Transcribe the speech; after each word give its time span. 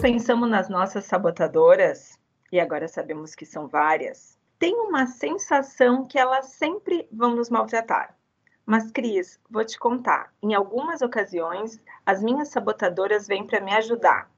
pensamos 0.00 0.48
nas 0.48 0.70
nossas 0.70 1.04
sabotadoras, 1.04 2.18
e 2.50 2.58
agora 2.58 2.88
sabemos 2.88 3.34
que 3.34 3.44
são 3.44 3.68
várias, 3.68 4.38
tem 4.58 4.74
uma 4.74 5.06
sensação 5.06 6.06
que 6.06 6.18
elas 6.18 6.46
sempre 6.46 7.06
vão 7.12 7.36
nos 7.36 7.50
maltratar. 7.50 8.16
Mas, 8.64 8.90
Cris, 8.90 9.38
vou 9.50 9.62
te 9.62 9.78
contar, 9.78 10.32
em 10.42 10.54
algumas 10.54 11.02
ocasiões, 11.02 11.78
as 12.06 12.22
minhas 12.22 12.48
sabotadoras 12.48 13.26
vêm 13.26 13.46
para 13.46 13.60
me 13.60 13.74
ajudar. 13.74 14.30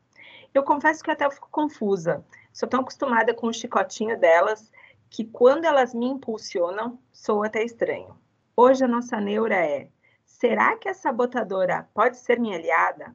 Eu 0.52 0.64
confesso 0.64 1.02
que 1.02 1.12
até 1.12 1.24
eu 1.24 1.30
fico 1.30 1.48
confusa. 1.48 2.24
Sou 2.52 2.68
tão 2.68 2.80
acostumada 2.80 3.32
com 3.32 3.46
o 3.46 3.52
chicotinho 3.52 4.18
delas 4.18 4.68
que 5.08 5.24
quando 5.24 5.64
elas 5.64 5.94
me 5.94 6.06
impulsionam, 6.06 6.98
sou 7.12 7.44
até 7.44 7.62
estranho. 7.62 8.18
Hoje 8.56 8.84
a 8.84 8.88
nossa 8.88 9.20
neura 9.20 9.64
é: 9.64 9.88
será 10.24 10.76
que 10.76 10.88
a 10.88 10.94
sabotadora 10.94 11.88
pode 11.94 12.16
ser 12.16 12.40
minha 12.40 12.56
aliada? 12.56 13.14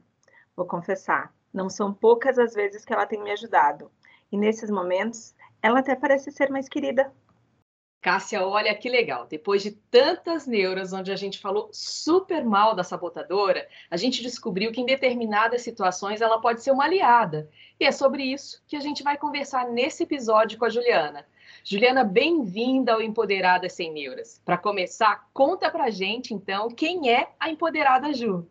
Vou 0.56 0.66
confessar, 0.66 1.32
não 1.58 1.68
são 1.68 1.92
poucas 1.92 2.38
as 2.38 2.54
vezes 2.54 2.84
que 2.84 2.92
ela 2.92 3.04
tem 3.04 3.20
me 3.20 3.32
ajudado. 3.32 3.90
E 4.30 4.38
nesses 4.38 4.70
momentos, 4.70 5.34
ela 5.60 5.80
até 5.80 5.96
parece 5.96 6.30
ser 6.30 6.50
mais 6.50 6.68
querida. 6.68 7.12
Cássia, 8.00 8.46
olha 8.46 8.72
que 8.76 8.88
legal. 8.88 9.26
Depois 9.26 9.60
de 9.60 9.72
tantas 9.72 10.46
neuras 10.46 10.92
onde 10.92 11.10
a 11.10 11.16
gente 11.16 11.40
falou 11.40 11.68
super 11.72 12.44
mal 12.44 12.76
da 12.76 12.84
sabotadora, 12.84 13.66
a 13.90 13.96
gente 13.96 14.22
descobriu 14.22 14.70
que 14.70 14.80
em 14.80 14.86
determinadas 14.86 15.62
situações 15.62 16.20
ela 16.20 16.40
pode 16.40 16.62
ser 16.62 16.70
uma 16.70 16.84
aliada. 16.84 17.50
E 17.80 17.84
é 17.84 17.90
sobre 17.90 18.22
isso 18.22 18.62
que 18.68 18.76
a 18.76 18.80
gente 18.80 19.02
vai 19.02 19.18
conversar 19.18 19.66
nesse 19.68 20.04
episódio 20.04 20.58
com 20.58 20.64
a 20.64 20.70
Juliana. 20.70 21.26
Juliana, 21.64 22.04
bem-vinda 22.04 22.92
ao 22.92 23.02
Empoderada 23.02 23.68
Sem 23.68 23.92
Neuras. 23.92 24.40
Para 24.44 24.56
começar, 24.56 25.28
conta 25.34 25.68
pra 25.68 25.90
gente 25.90 26.32
então 26.32 26.68
quem 26.68 27.10
é 27.10 27.32
a 27.40 27.50
Empoderada 27.50 28.14
Ju. 28.14 28.46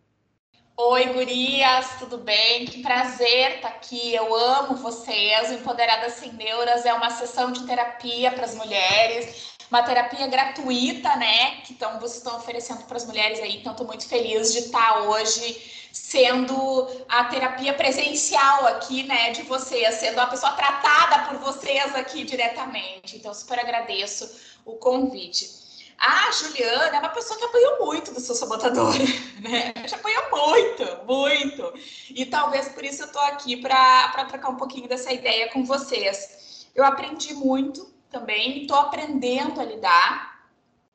Oi, 0.79 1.05
gurias, 1.05 1.87
tudo 1.97 2.19
bem? 2.19 2.67
Que 2.67 2.83
prazer 2.83 3.55
estar 3.55 3.69
tá 3.69 3.75
aqui. 3.75 4.13
Eu 4.13 4.35
amo 4.35 4.75
vocês. 4.75 5.49
O 5.49 5.55
Empoderada 5.55 6.07
Sem 6.11 6.31
Neuras 6.33 6.85
é 6.85 6.93
uma 6.93 7.09
sessão 7.09 7.51
de 7.51 7.65
terapia 7.65 8.31
para 8.31 8.45
as 8.45 8.53
mulheres, 8.53 9.53
uma 9.71 9.81
terapia 9.81 10.27
gratuita, 10.27 11.15
né? 11.15 11.61
Que 11.61 11.73
então, 11.73 11.99
vocês 11.99 12.17
estão 12.17 12.37
oferecendo 12.37 12.83
para 12.83 12.95
as 12.95 13.07
mulheres 13.07 13.39
aí. 13.39 13.57
Então, 13.57 13.71
estou 13.71 13.87
muito 13.87 14.07
feliz 14.07 14.53
de 14.53 14.59
estar 14.59 14.93
tá 14.93 15.01
hoje 15.01 15.89
sendo 15.91 16.87
a 17.09 17.23
terapia 17.23 17.73
presencial 17.73 18.67
aqui, 18.67 19.01
né, 19.01 19.31
de 19.31 19.41
vocês, 19.43 19.95
sendo 19.95 20.19
a 20.19 20.27
pessoa 20.27 20.51
tratada 20.51 21.27
por 21.27 21.39
vocês 21.39 21.95
aqui 21.95 22.23
diretamente. 22.23 23.15
Então, 23.15 23.33
super 23.33 23.59
agradeço 23.59 24.29
o 24.63 24.73
convite. 24.73 25.66
A 25.97 26.31
Juliana 26.31 26.95
é 26.95 26.99
uma 26.99 27.09
pessoa 27.09 27.39
que 27.39 27.45
apanhou 27.45 27.85
muito 27.85 28.13
do 28.13 28.19
seu 28.19 28.35
sabotador, 28.35 28.93
né? 29.41 29.73
Já 29.87 29.95
apanhou 29.95 30.23
muito, 30.31 31.05
muito. 31.05 31.73
E 32.11 32.25
talvez 32.25 32.69
por 32.69 32.85
isso 32.85 33.03
eu 33.03 33.11
tô 33.11 33.19
aqui 33.19 33.57
para 33.57 34.25
trocar 34.25 34.49
um 34.49 34.57
pouquinho 34.57 34.87
dessa 34.87 35.11
ideia 35.11 35.49
com 35.51 35.65
vocês. 35.65 36.67
Eu 36.75 36.85
aprendi 36.85 37.33
muito 37.33 37.91
também, 38.11 38.61
estou 38.61 38.77
aprendendo 38.77 39.59
a 39.59 39.65
lidar, 39.65 40.45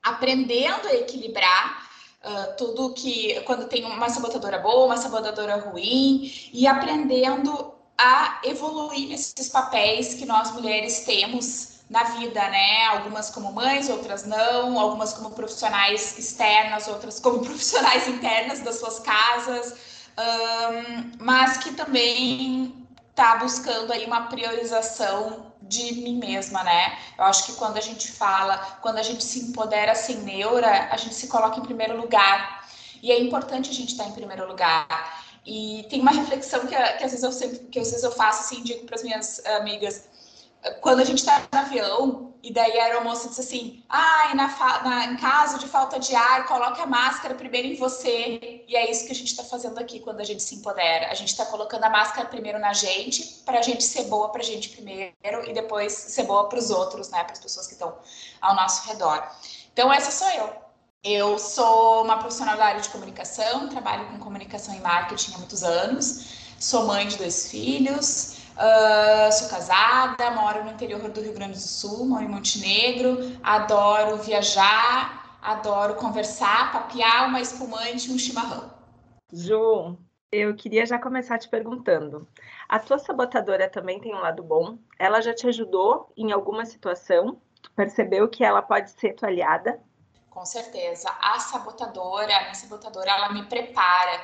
aprendendo 0.00 0.86
a 0.86 0.94
equilibrar 0.94 1.90
uh, 2.24 2.56
tudo 2.56 2.94
que 2.94 3.40
quando 3.40 3.66
tem 3.68 3.84
uma 3.84 4.08
sabotadora 4.08 4.58
boa, 4.58 4.86
uma 4.86 4.96
sabotadora 4.96 5.56
ruim, 5.56 6.32
e 6.52 6.66
aprendendo 6.66 7.74
a 7.98 8.40
evoluir 8.44 9.08
nesses 9.08 9.48
papéis 9.48 10.14
que 10.14 10.24
nós 10.24 10.52
mulheres 10.52 11.04
temos 11.04 11.71
na 11.92 12.04
vida, 12.04 12.40
né? 12.48 12.86
Algumas 12.86 13.28
como 13.28 13.52
mães, 13.52 13.90
outras 13.90 14.24
não, 14.24 14.78
algumas 14.80 15.12
como 15.12 15.30
profissionais 15.30 16.18
externas, 16.18 16.88
outras 16.88 17.20
como 17.20 17.40
profissionais 17.44 18.08
internas 18.08 18.60
das 18.60 18.76
suas 18.80 18.98
casas, 18.98 19.74
um, 20.18 21.12
mas 21.20 21.58
que 21.58 21.74
também 21.74 22.86
está 23.10 23.36
buscando 23.36 23.92
aí 23.92 24.06
uma 24.06 24.22
priorização 24.22 25.52
de 25.60 25.94
mim 25.96 26.16
mesma, 26.16 26.64
né? 26.64 26.98
Eu 27.16 27.24
acho 27.24 27.44
que 27.44 27.52
quando 27.52 27.76
a 27.76 27.80
gente 27.80 28.10
fala, 28.10 28.56
quando 28.80 28.96
a 28.96 29.02
gente 29.02 29.22
se 29.22 29.40
empodera 29.40 29.94
sem 29.94 30.16
neura, 30.16 30.88
a 30.90 30.96
gente 30.96 31.14
se 31.14 31.28
coloca 31.28 31.60
em 31.60 31.62
primeiro 31.62 31.96
lugar. 31.96 32.66
E 33.02 33.12
é 33.12 33.20
importante 33.20 33.70
a 33.70 33.74
gente 33.74 33.92
estar 33.92 34.06
em 34.06 34.12
primeiro 34.12 34.46
lugar. 34.46 34.86
E 35.44 35.86
tem 35.90 36.00
uma 36.00 36.12
reflexão 36.12 36.60
que, 36.60 36.74
que 36.74 37.04
às 37.04 37.10
vezes 37.10 37.22
eu 37.22 37.32
sempre, 37.32 37.58
que 37.58 37.78
às 37.78 37.90
vezes 37.90 38.04
eu 38.04 38.12
faço 38.12 38.40
assim, 38.40 38.62
digo 38.62 38.86
para 38.86 38.96
as 38.96 39.02
minhas 39.02 39.44
amigas, 39.46 40.04
quando 40.80 41.00
a 41.00 41.04
gente 41.04 41.18
está 41.18 41.42
no 41.52 41.58
avião, 41.58 42.32
e 42.42 42.52
daí 42.52 42.78
a 42.78 42.84
aeromoça 42.84 43.28
disse 43.28 43.40
assim: 43.40 43.84
ai, 43.88 44.34
na, 44.34 44.48
na, 44.82 45.06
em 45.06 45.16
caso 45.16 45.58
de 45.58 45.68
falta 45.68 45.98
de 45.98 46.14
ar, 46.14 46.46
coloque 46.46 46.80
a 46.80 46.86
máscara 46.86 47.34
primeiro 47.34 47.68
em 47.68 47.76
você. 47.76 48.64
E 48.66 48.76
é 48.76 48.90
isso 48.90 49.06
que 49.06 49.12
a 49.12 49.14
gente 49.14 49.28
está 49.28 49.44
fazendo 49.44 49.78
aqui 49.78 50.00
quando 50.00 50.20
a 50.20 50.24
gente 50.24 50.42
se 50.42 50.56
empodera. 50.56 51.08
A 51.08 51.14
gente 51.14 51.28
está 51.28 51.46
colocando 51.46 51.84
a 51.84 51.90
máscara 51.90 52.28
primeiro 52.28 52.58
na 52.58 52.72
gente, 52.72 53.42
para 53.44 53.60
a 53.60 53.62
gente 53.62 53.84
ser 53.84 54.04
boa 54.04 54.30
para 54.30 54.40
a 54.40 54.44
gente 54.44 54.70
primeiro, 54.70 55.14
e 55.46 55.52
depois 55.52 55.92
ser 55.92 56.24
boa 56.24 56.48
para 56.48 56.58
os 56.58 56.70
outros, 56.70 57.10
né, 57.10 57.22
para 57.22 57.32
as 57.32 57.38
pessoas 57.38 57.66
que 57.66 57.74
estão 57.74 57.96
ao 58.40 58.56
nosso 58.56 58.88
redor. 58.88 59.24
Então, 59.72 59.92
essa 59.92 60.10
sou 60.10 60.28
eu. 60.30 60.52
Eu 61.04 61.38
sou 61.38 62.04
uma 62.04 62.18
profissional 62.18 62.56
da 62.56 62.64
área 62.64 62.80
de 62.80 62.88
comunicação, 62.88 63.68
trabalho 63.68 64.06
com 64.06 64.18
comunicação 64.18 64.74
e 64.74 64.80
marketing 64.80 65.34
há 65.34 65.38
muitos 65.38 65.64
anos, 65.64 66.54
sou 66.60 66.86
mãe 66.86 67.06
de 67.08 67.16
dois 67.16 67.48
filhos. 67.48 68.41
Uh, 68.56 69.32
sou 69.32 69.48
casada, 69.48 70.30
moro 70.32 70.64
no 70.64 70.70
interior 70.70 71.00
do 71.08 71.20
Rio 71.22 71.32
Grande 71.32 71.54
do 71.54 71.58
Sul, 71.58 72.06
moro 72.06 72.22
em 72.22 72.28
Montenegro, 72.28 73.16
adoro 73.42 74.18
viajar, 74.18 75.38
adoro 75.40 75.94
conversar, 75.94 76.70
papear 76.70 77.28
uma 77.28 77.40
espumante 77.40 78.10
e 78.10 78.14
um 78.14 78.18
chimarrão. 78.18 78.70
Ju, 79.32 79.96
eu 80.30 80.54
queria 80.54 80.84
já 80.84 80.98
começar 80.98 81.38
te 81.38 81.48
perguntando: 81.48 82.28
a 82.68 82.78
tua 82.78 82.98
sabotadora 82.98 83.70
também 83.70 83.98
tem 83.98 84.14
um 84.14 84.20
lado 84.20 84.42
bom? 84.42 84.76
Ela 84.98 85.22
já 85.22 85.34
te 85.34 85.46
ajudou 85.48 86.12
em 86.14 86.30
alguma 86.30 86.66
situação? 86.66 87.40
Tu 87.62 87.70
percebeu 87.72 88.28
que 88.28 88.44
ela 88.44 88.60
pode 88.60 88.90
ser 88.90 89.14
tua 89.14 89.28
aliada? 89.28 89.80
Com 90.28 90.44
certeza. 90.44 91.08
A 91.20 91.38
sabotadora, 91.38 92.36
a 92.36 92.40
minha 92.42 92.54
sabotadora, 92.54 93.10
ela 93.10 93.32
me 93.32 93.44
prepara 93.46 94.20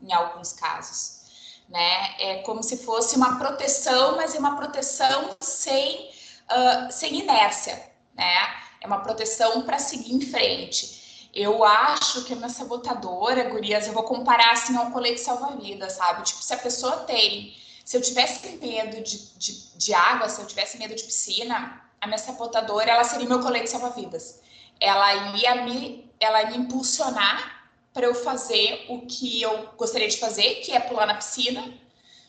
em 0.00 0.12
alguns 0.12 0.52
casos 0.52 1.23
né? 1.68 2.14
É 2.18 2.42
como 2.42 2.62
se 2.62 2.78
fosse 2.78 3.16
uma 3.16 3.38
proteção, 3.38 4.16
mas 4.16 4.34
é 4.34 4.38
uma 4.38 4.56
proteção 4.56 5.36
sem, 5.40 6.10
uh, 6.50 6.92
sem 6.92 7.20
inércia, 7.20 7.82
né? 8.14 8.64
É 8.80 8.86
uma 8.86 9.00
proteção 9.00 9.62
para 9.62 9.78
seguir 9.78 10.14
em 10.14 10.20
frente. 10.20 11.30
Eu 11.34 11.64
acho 11.64 12.24
que 12.24 12.32
a 12.32 12.36
minha 12.36 12.48
sabotadora, 12.48 13.48
gurias, 13.50 13.86
eu 13.86 13.92
vou 13.92 14.04
comparar 14.04 14.52
assim 14.52 14.76
ao 14.76 14.90
colete 14.92 15.20
salva-vidas, 15.20 15.94
sabe? 15.94 16.22
Tipo, 16.22 16.42
se 16.42 16.54
a 16.54 16.58
pessoa 16.58 16.98
tem, 16.98 17.56
se 17.84 17.96
eu 17.96 18.00
tivesse 18.02 18.56
medo 18.58 19.02
de, 19.02 19.18
de, 19.36 19.76
de 19.76 19.94
água, 19.94 20.28
se 20.28 20.40
eu 20.40 20.46
tivesse 20.46 20.78
medo 20.78 20.94
de 20.94 21.02
piscina, 21.02 21.82
a 22.00 22.06
minha 22.06 22.18
sabotadora, 22.18 22.90
ela 22.90 23.02
seria 23.02 23.28
meu 23.28 23.40
colete 23.40 23.68
salva-vidas. 23.68 24.40
Ela 24.78 25.36
ia 25.36 25.64
me, 25.64 26.12
ela 26.20 26.42
ia 26.42 26.50
me 26.50 26.58
impulsionar 26.58 27.63
para 27.94 28.06
eu 28.06 28.14
fazer 28.14 28.84
o 28.88 29.02
que 29.02 29.40
eu 29.40 29.68
gostaria 29.78 30.08
de 30.08 30.18
fazer, 30.18 30.56
que 30.56 30.72
é 30.72 30.80
pular 30.80 31.06
na 31.06 31.14
piscina, 31.14 31.72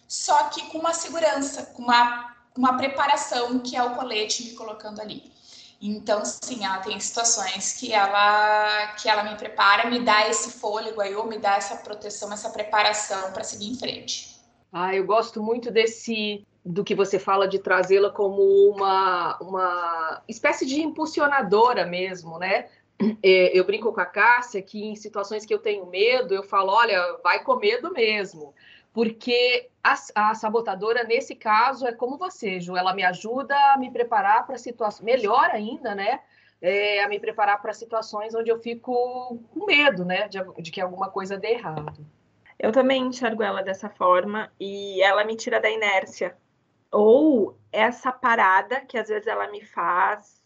só 0.07 0.49
que 0.49 0.61
com 0.67 0.77
uma 0.77 0.93
segurança, 0.93 1.65
com 1.73 1.81
uma, 1.81 2.35
uma 2.55 2.77
preparação 2.77 3.59
que 3.59 3.75
é 3.75 3.83
o 3.83 3.95
colete 3.95 4.43
me 4.43 4.51
colocando 4.51 5.01
ali. 5.01 5.33
Então, 5.81 6.23
sim, 6.23 6.63
ela 6.63 6.77
tem 6.77 6.99
situações 6.99 7.73
que 7.73 7.91
ela 7.91 8.93
que 8.93 9.09
ela 9.09 9.23
me 9.23 9.35
prepara, 9.35 9.89
me 9.89 9.99
dá 9.99 10.29
esse 10.29 10.51
fôlego 10.51 11.01
aí, 11.01 11.13
ou 11.15 11.27
me 11.27 11.37
dá 11.37 11.55
essa 11.55 11.75
proteção, 11.77 12.31
essa 12.31 12.49
preparação 12.49 13.33
para 13.33 13.43
seguir 13.43 13.71
em 13.71 13.77
frente. 13.77 14.35
Ah, 14.71 14.95
eu 14.95 15.05
gosto 15.05 15.41
muito 15.41 15.71
desse 15.71 16.45
do 16.63 16.83
que 16.83 16.95
você 16.95 17.19
fala 17.19 17.47
de 17.47 17.59
trazê-la 17.59 18.09
como 18.09 18.41
uma, 18.69 19.37
uma 19.39 20.23
espécie 20.27 20.65
de 20.65 20.81
impulsionadora 20.81 21.85
mesmo, 21.85 22.39
né? 22.39 22.67
É, 23.21 23.57
eu 23.57 23.65
brinco 23.65 23.91
com 23.91 23.99
a 23.99 24.05
Cássia 24.05 24.61
que 24.61 24.83
em 24.83 24.95
situações 24.95 25.45
que 25.45 25.53
eu 25.53 25.59
tenho 25.59 25.85
medo, 25.85 26.33
eu 26.33 26.43
falo, 26.43 26.71
olha, 26.71 27.17
vai 27.23 27.43
com 27.43 27.55
medo 27.57 27.91
mesmo. 27.91 28.53
Porque 28.93 29.69
a, 29.83 29.95
a 30.15 30.35
sabotadora, 30.35 31.03
nesse 31.03 31.35
caso, 31.35 31.85
é 31.85 31.91
como 31.91 32.17
você, 32.17 32.61
Ju, 32.61 32.77
ela 32.77 32.93
me 32.93 33.03
ajuda 33.03 33.53
a 33.73 33.77
me 33.77 33.91
preparar 33.91 34.47
para 34.47 34.57
situações, 34.57 35.03
melhor 35.03 35.49
ainda, 35.51 35.93
né? 35.93 36.21
É, 36.61 37.03
a 37.03 37.09
me 37.09 37.19
preparar 37.19 37.61
para 37.61 37.73
situações 37.73 38.33
onde 38.33 38.49
eu 38.49 38.57
fico 38.57 39.37
com 39.53 39.65
medo, 39.65 40.05
né? 40.05 40.29
De, 40.29 40.39
de 40.61 40.71
que 40.71 40.79
alguma 40.79 41.09
coisa 41.09 41.37
dê 41.37 41.49
errado. 41.49 42.05
Eu 42.57 42.71
também 42.71 43.03
enxergo 43.03 43.43
ela 43.43 43.61
dessa 43.61 43.89
forma 43.89 44.49
e 44.57 45.01
ela 45.03 45.25
me 45.25 45.35
tira 45.35 45.59
da 45.59 45.69
inércia. 45.69 46.37
Ou 46.89 47.57
essa 47.73 48.13
parada 48.13 48.79
que 48.79 48.97
às 48.97 49.09
vezes 49.09 49.27
ela 49.27 49.51
me 49.51 49.61
faz 49.65 50.44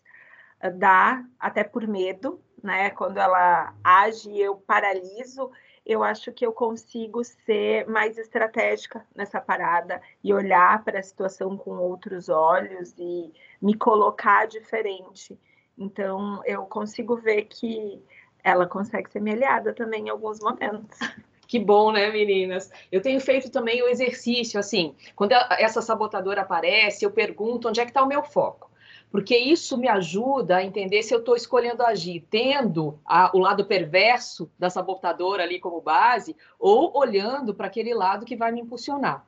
dá 0.75 1.23
até 1.39 1.63
por 1.63 1.87
medo, 1.87 2.41
né? 2.61 2.89
Quando 2.89 3.17
ela 3.17 3.73
age, 3.83 4.37
eu 4.37 4.55
paraliso. 4.55 5.51
Eu 5.85 6.03
acho 6.03 6.31
que 6.31 6.45
eu 6.45 6.51
consigo 6.51 7.23
ser 7.23 7.87
mais 7.87 8.17
estratégica 8.17 9.03
nessa 9.15 9.41
parada 9.41 10.01
e 10.23 10.33
olhar 10.33 10.83
para 10.83 10.99
a 10.99 11.03
situação 11.03 11.57
com 11.57 11.71
outros 11.77 12.29
olhos 12.29 12.93
e 12.97 13.33
me 13.61 13.73
colocar 13.73 14.45
diferente. 14.45 15.39
Então, 15.77 16.41
eu 16.45 16.65
consigo 16.65 17.15
ver 17.15 17.45
que 17.45 18.03
ela 18.43 18.67
consegue 18.67 19.09
ser 19.09 19.21
me 19.21 19.31
aliada 19.31 19.73
também 19.73 20.07
em 20.07 20.09
alguns 20.09 20.39
momentos. 20.39 20.99
Que 21.47 21.57
bom, 21.57 21.91
né, 21.91 22.11
meninas? 22.11 22.69
Eu 22.91 23.01
tenho 23.01 23.19
feito 23.19 23.49
também 23.49 23.81
o 23.81 23.87
exercício, 23.87 24.59
assim, 24.59 24.95
quando 25.15 25.31
essa 25.31 25.81
sabotadora 25.81 26.41
aparece, 26.41 27.03
eu 27.03 27.09
pergunto 27.09 27.67
onde 27.67 27.79
é 27.79 27.85
que 27.85 27.89
está 27.89 28.03
o 28.03 28.07
meu 28.07 28.21
foco. 28.21 28.68
Porque 29.11 29.35
isso 29.35 29.77
me 29.77 29.87
ajuda 29.87 30.57
a 30.57 30.63
entender 30.63 31.01
se 31.01 31.13
eu 31.13 31.19
estou 31.19 31.35
escolhendo 31.35 31.83
agir 31.83 32.25
tendo 32.29 32.99
a, 33.03 33.35
o 33.35 33.39
lado 33.39 33.65
perverso 33.65 34.51
da 34.57 34.69
sabotadora 34.69 35.43
ali 35.43 35.59
como 35.59 35.81
base, 35.81 36.35
ou 36.59 36.95
olhando 36.95 37.53
para 37.55 37.67
aquele 37.67 37.93
lado 37.93 38.25
que 38.25 38.35
vai 38.35 38.51
me 38.51 38.61
impulsionar. 38.61 39.25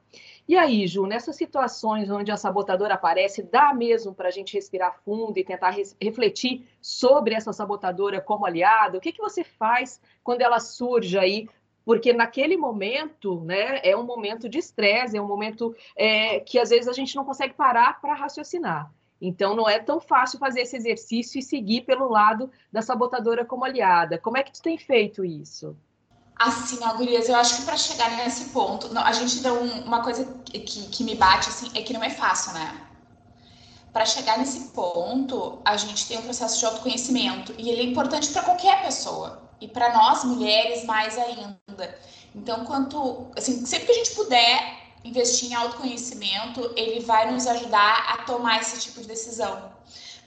E 0.48 0.56
aí, 0.58 0.86
Ju, 0.86 1.08
nessas 1.08 1.36
situações 1.36 2.10
onde 2.10 2.32
a 2.32 2.38
sabotadora 2.38 2.96
aparece, 2.96 3.42
dá 3.42 3.74
mesmo 3.74 4.14
para 4.14 4.28
a 4.28 4.32
gente 4.32 4.54
respirar 4.54 5.00
fundo 5.04 5.38
e 5.38 5.44
tentar 5.44 5.74
refletir 6.00 6.68
sobre 6.82 7.34
essa 7.34 7.54
sabotadora 7.54 8.22
como 8.22 8.46
aliada? 8.46 8.98
O 8.98 9.02
que, 9.02 9.12
que 9.12 9.22
você 9.22 9.44
faz 9.44 10.02
quando 10.24 10.42
ela 10.42 10.60
surge 10.60 11.18
aí 11.18 11.48
porque 11.84 12.14
naquele 12.14 12.56
momento, 12.58 13.42
né, 13.42 13.80
é 13.84 13.98
um 13.98 14.04
momento 14.04 14.48
de 14.48 14.60
estresse, 14.60 15.18
é 15.18 15.22
um 15.22 15.28
momento 15.28 15.76
é, 15.96 16.40
que 16.40 16.60
às 16.60 16.70
vezes 16.70 16.88
a 16.88 16.94
gente 16.94 17.16
não 17.16 17.26
consegue 17.26 17.56
parar 17.56 18.00
para 18.00 18.14
raciocinar. 18.14 18.92
Então, 19.22 19.56
não 19.56 19.70
é 19.70 19.78
tão 19.78 20.02
fácil 20.02 20.40
fazer 20.40 20.62
esse 20.62 20.76
exercício 20.76 21.38
e 21.38 21.44
seguir 21.44 21.82
pelo 21.82 22.10
lado 22.10 22.50
da 22.72 22.82
sabotadora 22.82 23.46
como 23.46 23.64
aliada. 23.64 24.18
Como 24.18 24.36
é 24.36 24.42
que 24.42 24.52
tu 24.52 24.62
tem 24.62 24.80
feito 24.80 25.24
isso? 25.24 25.78
Assim, 26.36 26.80
ó, 26.82 26.94
gurias, 26.96 27.30
eu 27.30 27.36
acho 27.36 27.58
que 27.58 27.62
para 27.62 27.78
chegar 27.78 28.18
nesse 28.18 28.46
ponto, 28.50 28.90
a 28.98 29.12
gente 29.12 29.44
deu 29.44 29.54
um, 29.54 29.84
uma 29.84 30.02
coisa 30.02 30.26
que, 30.44 30.60
que 30.60 31.04
me 31.04 31.14
bate, 31.14 31.50
assim, 31.50 31.70
é 31.76 31.84
que 31.84 31.94
não 31.94 32.04
é 32.04 32.10
fácil, 32.10 32.54
né? 32.54 32.88
Para 33.94 34.06
chegar 34.06 34.40
nesse 34.40 34.70
ponto, 34.70 35.62
a 35.64 35.78
gente 35.78 36.08
tem 36.08 36.18
um 36.18 36.24
processo 36.24 36.58
de 36.58 36.66
autoconhecimento 36.66 37.54
e 37.60 37.70
ele 37.70 37.82
é 37.82 37.84
importante 37.84 38.30
para 38.30 38.42
qualquer 38.42 38.82
pessoa 38.82 39.44
e 39.60 39.68
para 39.68 39.94
nós 39.94 40.24
mulheres 40.24 40.84
mais 40.86 41.16
ainda. 41.16 42.00
Então, 42.34 42.66
quanto, 42.66 43.28
assim, 43.38 43.64
sempre 43.66 43.86
que 43.86 43.92
a 43.92 43.96
gente 43.96 44.16
puder 44.16 44.81
investir 45.04 45.52
em 45.52 45.56
autoconhecimento, 45.56 46.72
ele 46.76 47.00
vai 47.02 47.32
nos 47.32 47.48
ajudar 47.48 48.06
a 48.14 48.24
tomar 48.24 48.62
esse 48.62 48.80
tipo 48.80 49.02
de 49.02 49.08
decisão. 49.08 49.72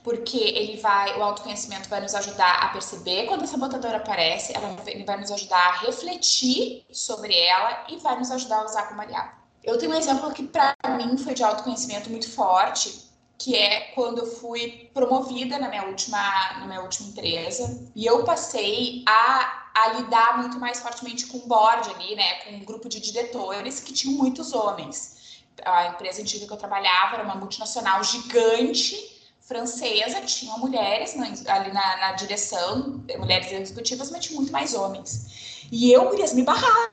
Porque 0.02 0.36
ele 0.36 0.80
vai, 0.80 1.18
o 1.18 1.22
autoconhecimento 1.22 1.88
vai 1.88 2.00
nos 2.00 2.14
ajudar 2.14 2.58
a 2.62 2.68
perceber 2.68 3.26
quando 3.26 3.44
a 3.44 3.46
sabotadora 3.46 3.96
aparece, 3.96 4.54
ela, 4.54 4.76
ele 4.86 5.04
vai 5.04 5.18
nos 5.18 5.30
ajudar 5.30 5.56
a 5.56 5.78
refletir 5.78 6.84
sobre 6.92 7.34
ela 7.34 7.86
e 7.88 7.96
vai 7.96 8.18
nos 8.18 8.30
ajudar 8.30 8.58
a 8.58 8.64
usar 8.64 8.82
como 8.88 9.00
aliado. 9.00 9.30
Eu 9.62 9.78
tenho 9.78 9.92
um 9.92 9.94
exemplo 9.94 10.30
que 10.32 10.42
para 10.42 10.76
mim 10.98 11.16
foi 11.16 11.32
de 11.32 11.42
autoconhecimento 11.42 12.10
muito 12.10 12.30
forte, 12.30 13.13
que 13.38 13.56
é 13.56 13.92
quando 13.94 14.18
eu 14.18 14.26
fui 14.26 14.90
promovida 14.94 15.58
na 15.58 15.68
minha 15.68 15.84
última, 15.84 16.18
na 16.58 16.66
minha 16.66 16.80
última 16.80 17.08
empresa, 17.08 17.90
e 17.94 18.06
eu 18.06 18.24
passei 18.24 19.02
a, 19.06 19.70
a 19.74 19.88
lidar 19.94 20.38
muito 20.38 20.58
mais 20.58 20.80
fortemente 20.80 21.26
com 21.26 21.38
o 21.38 21.46
board 21.46 21.90
ali, 21.90 22.14
né, 22.14 22.34
com 22.44 22.50
um 22.52 22.64
grupo 22.64 22.88
de 22.88 23.00
diretores 23.00 23.80
que 23.80 23.92
tinham 23.92 24.16
muitos 24.16 24.52
homens. 24.52 25.42
A 25.64 25.88
empresa 25.88 26.20
antiga 26.20 26.46
que 26.46 26.52
eu 26.52 26.56
trabalhava 26.56 27.14
era 27.14 27.24
uma 27.24 27.34
multinacional 27.34 28.02
gigante, 28.02 29.14
francesa, 29.40 30.22
tinha 30.22 30.56
mulheres 30.56 31.14
ali 31.46 31.72
na, 31.72 31.96
na 31.98 32.12
direção, 32.12 33.04
mulheres 33.18 33.52
executivas, 33.52 34.10
mas 34.10 34.24
tinha 34.24 34.36
muito 34.36 34.52
mais 34.52 34.74
homens. 34.74 35.66
E 35.70 35.92
eu, 35.92 36.08
gurias, 36.08 36.32
me 36.32 36.42
barrava, 36.42 36.90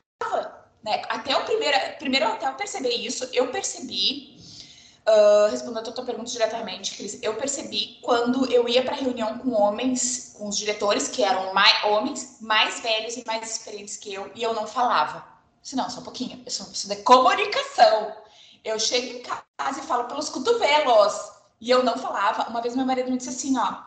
né? 0.82 1.02
Até 1.08 1.36
o 1.36 1.44
primeiro, 1.44 1.76
primeiro 1.98 2.26
até 2.26 2.46
eu 2.46 2.54
perceber 2.54 2.94
isso, 2.94 3.28
eu 3.32 3.50
percebi 3.50 4.31
Uh, 5.12 5.50
respondendo 5.50 5.90
a 5.90 5.92
tua 5.92 6.04
pergunta 6.06 6.30
diretamente, 6.30 6.96
Cris, 6.96 7.18
eu 7.22 7.34
percebi 7.34 7.98
quando 8.00 8.50
eu 8.50 8.66
ia 8.66 8.82
para 8.82 8.94
reunião 8.94 9.36
com 9.36 9.52
homens, 9.52 10.34
com 10.38 10.48
os 10.48 10.56
diretores, 10.56 11.08
que 11.08 11.22
eram 11.22 11.52
mais, 11.52 11.84
homens 11.84 12.38
mais 12.40 12.80
velhos 12.80 13.18
e 13.18 13.24
mais 13.26 13.50
experientes 13.50 13.98
que 13.98 14.14
eu, 14.14 14.30
e 14.34 14.42
eu 14.42 14.54
não 14.54 14.66
falava. 14.66 15.22
Disse, 15.60 15.76
não, 15.76 15.90
só 15.90 16.00
um 16.00 16.04
pouquinho, 16.04 16.40
eu 16.46 16.50
sou 16.50 16.64
uma 16.64 16.72
pessoa 16.72 16.96
de 16.96 17.02
comunicação. 17.02 18.16
Eu 18.64 18.78
chego 18.78 19.18
em 19.18 19.22
casa 19.22 19.80
e 19.80 19.82
falo 19.82 20.04
pelos 20.04 20.30
cotovelos. 20.30 21.14
E 21.60 21.68
eu 21.68 21.82
não 21.82 21.98
falava. 21.98 22.48
Uma 22.48 22.62
vez 22.62 22.74
meu 22.74 22.86
marido 22.86 23.10
me 23.10 23.18
disse 23.18 23.28
assim, 23.28 23.58
ó, 23.58 23.82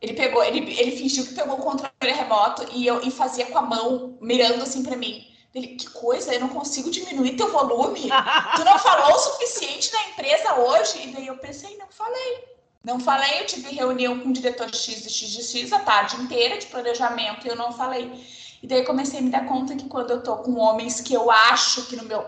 ele 0.00 0.12
pegou, 0.12 0.44
ele, 0.44 0.58
ele 0.78 0.96
fingiu 0.96 1.26
que 1.26 1.34
pegou 1.34 1.58
o 1.58 1.62
controle 1.62 1.90
remoto 2.02 2.66
e 2.72 2.86
eu 2.86 3.02
e 3.02 3.10
fazia 3.10 3.46
com 3.46 3.58
a 3.58 3.62
mão, 3.62 4.18
mirando 4.20 4.62
assim 4.62 4.82
para 4.82 4.96
mim. 4.96 5.26
Ele, 5.56 5.68
que 5.68 5.88
coisa, 5.88 6.34
eu 6.34 6.40
não 6.40 6.50
consigo 6.50 6.90
diminuir 6.90 7.34
teu 7.34 7.50
volume. 7.50 8.10
Tu 8.56 8.62
não 8.62 8.78
falou 8.78 9.16
o 9.16 9.18
suficiente 9.18 9.90
na 9.90 10.10
empresa 10.10 10.54
hoje? 10.56 11.02
E 11.02 11.12
daí 11.12 11.26
eu 11.28 11.38
pensei, 11.38 11.78
não 11.78 11.86
falei. 11.88 12.44
Não 12.84 13.00
falei, 13.00 13.40
eu 13.40 13.46
tive 13.46 13.74
reunião 13.74 14.20
com 14.20 14.28
o 14.28 14.32
diretor 14.34 14.68
X 14.68 15.06
e 15.06 15.08
X 15.08 15.30
de 15.30 15.42
X 15.42 15.72
a 15.72 15.78
tarde 15.78 16.16
inteira 16.16 16.58
de 16.58 16.66
planejamento 16.66 17.46
e 17.46 17.48
eu 17.48 17.56
não 17.56 17.72
falei. 17.72 18.22
E 18.62 18.66
daí 18.66 18.84
comecei 18.84 19.18
a 19.18 19.22
me 19.22 19.30
dar 19.30 19.46
conta 19.46 19.74
que 19.74 19.88
quando 19.88 20.10
eu 20.10 20.22
tô 20.22 20.36
com 20.36 20.58
homens 20.58 21.00
que 21.00 21.14
eu 21.14 21.30
acho 21.30 21.86
que 21.86 21.96
no 21.96 22.04
meu 22.04 22.22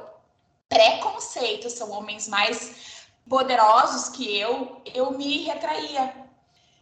preconceito 0.66 1.68
são 1.68 1.90
homens 1.90 2.28
mais 2.28 2.72
poderosos 3.28 4.08
que 4.08 4.38
eu, 4.38 4.80
eu 4.94 5.10
me 5.10 5.42
retraía. 5.42 6.14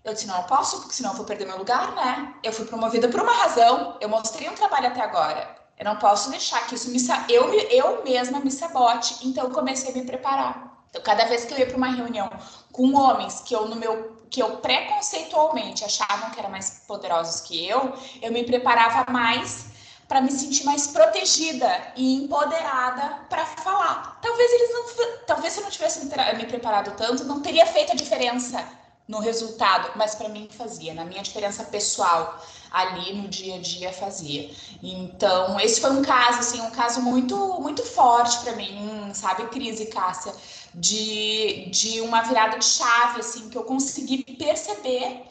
Eu 0.04 0.14
disse, 0.14 0.28
não, 0.28 0.36
eu 0.36 0.44
posso, 0.44 0.78
porque 0.78 0.94
senão 0.94 1.10
eu 1.10 1.16
vou 1.16 1.26
perder 1.26 1.46
meu 1.46 1.58
lugar, 1.58 1.92
né? 1.96 2.36
Eu 2.40 2.52
fui 2.52 2.66
promovida 2.66 3.08
por 3.08 3.20
uma 3.20 3.32
razão, 3.32 3.98
eu 4.00 4.08
mostrei 4.08 4.48
um 4.48 4.54
trabalho 4.54 4.86
até 4.86 5.00
agora. 5.00 5.65
Eu 5.78 5.84
não 5.84 5.96
posso 5.96 6.30
deixar 6.30 6.66
que 6.66 6.74
isso 6.74 6.90
me 6.90 6.98
eu, 7.28 7.52
eu 7.52 8.04
mesma 8.04 8.40
me 8.40 8.50
sabote. 8.50 9.26
Então 9.26 9.44
eu 9.44 9.50
comecei 9.50 9.90
a 9.90 9.94
me 9.94 10.04
preparar. 10.04 10.84
Então, 10.88 11.02
cada 11.02 11.26
vez 11.26 11.44
que 11.44 11.52
eu 11.52 11.58
ia 11.58 11.66
para 11.66 11.76
uma 11.76 11.90
reunião 11.90 12.30
com 12.72 12.94
homens 12.94 13.40
que 13.40 13.54
eu 13.54 13.68
no 13.68 13.76
meu 13.76 14.16
que 14.28 14.42
eu 14.42 14.56
preconceitualmente 14.56 15.84
achavam 15.84 16.30
que 16.30 16.38
eram 16.40 16.50
mais 16.50 16.82
poderosos 16.86 17.42
que 17.42 17.66
eu, 17.66 17.94
eu 18.20 18.32
me 18.32 18.42
preparava 18.44 19.10
mais 19.10 19.66
para 20.08 20.20
me 20.20 20.30
sentir 20.30 20.64
mais 20.64 20.86
protegida 20.88 21.92
e 21.96 22.14
empoderada 22.14 23.20
para 23.28 23.44
falar. 23.46 24.18
Talvez 24.22 24.52
eles 24.52 24.70
não, 24.72 25.18
talvez 25.26 25.52
se 25.52 25.60
eu 25.60 25.64
não 25.64 25.70
tivesse 25.70 26.04
me, 26.04 26.46
preparado 26.46 26.96
tanto, 26.96 27.24
não 27.24 27.40
teria 27.40 27.66
feito 27.66 27.92
a 27.92 27.94
diferença 27.94 28.64
no 29.06 29.18
resultado, 29.18 29.92
mas 29.96 30.14
para 30.14 30.28
mim 30.28 30.48
fazia, 30.50 30.94
na 30.94 31.04
minha 31.04 31.22
diferença 31.22 31.64
pessoal 31.64 32.40
ali 32.70 33.12
no 33.14 33.28
dia 33.28 33.56
a 33.56 33.58
dia 33.58 33.92
fazia. 33.92 34.50
Então, 34.82 35.58
esse 35.60 35.80
foi 35.80 35.90
um 35.90 36.02
caso 36.02 36.40
assim, 36.40 36.60
um 36.60 36.70
caso 36.70 37.00
muito 37.02 37.36
muito 37.60 37.82
forte 37.82 38.38
para 38.40 38.52
mim, 38.54 39.10
sabe, 39.14 39.46
crise 39.48 39.86
Cássia, 39.86 40.32
de, 40.74 41.70
de 41.70 42.00
uma 42.00 42.22
virada 42.22 42.58
de 42.58 42.64
chave 42.64 43.20
assim 43.20 43.48
que 43.48 43.56
eu 43.56 43.64
consegui 43.64 44.22
perceber 44.36 45.24